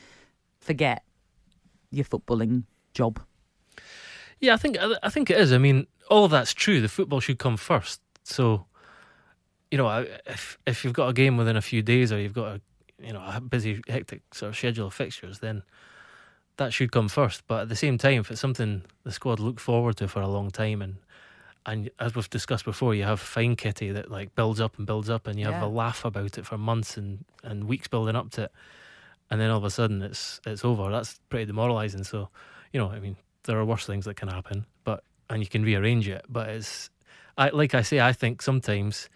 [0.60, 1.04] forget
[1.92, 2.64] your footballing
[2.94, 3.20] job?
[4.40, 5.54] Yeah, I think I think it is.
[5.54, 6.82] I mean, all that's true.
[6.82, 8.02] The football should come first.
[8.24, 8.66] So,
[9.72, 12.56] you know, if if you've got a game within a few days, or you've got
[12.56, 12.62] a
[13.00, 15.64] you know a busy, hectic sort of schedule of fixtures, then
[16.58, 17.44] that should come first.
[17.48, 20.28] But at the same time, if it's something the squad look forward to for a
[20.28, 20.98] long time and
[21.68, 25.10] and as we've discussed before, you have fine kitty that like builds up and builds
[25.10, 28.32] up, and you have a laugh about it for months and, and weeks building up
[28.32, 28.52] to it,
[29.30, 30.90] and then all of a sudden it's it's over.
[30.90, 32.06] That's pretty demoralising.
[32.06, 32.30] So,
[32.72, 35.64] you know, I mean, there are worse things that can happen, but and you can
[35.64, 36.24] rearrange it.
[36.30, 36.90] But it's,
[37.38, 39.10] I like I say, I think sometimes,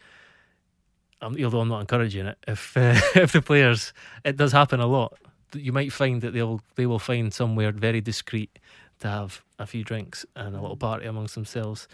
[1.22, 3.94] um, although I'm not encouraging it, if uh, if the players,
[4.26, 5.18] it does happen a lot.
[5.54, 8.60] You might find that they'll they will find somewhere very discreet
[9.00, 11.88] to have a few drinks and a little party amongst themselves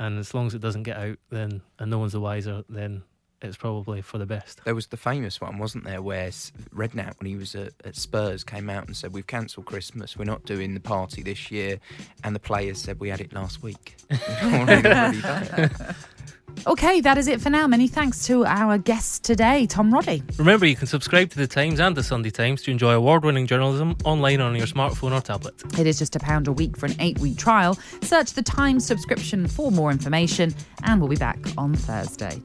[0.00, 3.02] and as long as it doesn't get out, then and no one's the wiser, then
[3.42, 4.62] it's probably for the best.
[4.64, 6.30] There was the famous one, wasn't there, where
[6.74, 10.16] Redknapp, when he was at, at Spurs, came out and said, "We've cancelled Christmas.
[10.16, 11.80] We're not doing the party this year,"
[12.24, 13.96] and the players said, "We had it last week."
[16.66, 17.66] Okay, that is it for now.
[17.66, 20.22] Many thanks to our guest today, Tom Roddy.
[20.36, 23.96] Remember, you can subscribe to the Times and the Sunday Times to enjoy award-winning journalism
[24.04, 25.54] online on your smartphone or tablet.
[25.78, 27.78] It is just a pound a week for an eight-week trial.
[28.02, 32.40] Search the Times subscription for more information, and we'll be back on Thursday.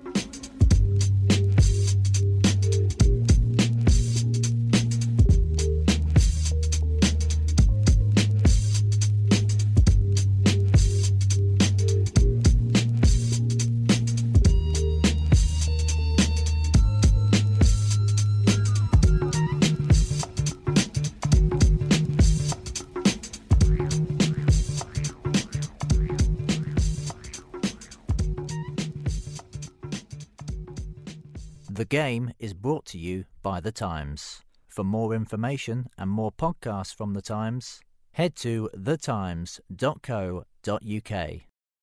[31.85, 34.41] The game is brought to you by The Times.
[34.67, 37.79] For more information and more podcasts from The Times,
[38.13, 41.54] head to thetimes.co.uk.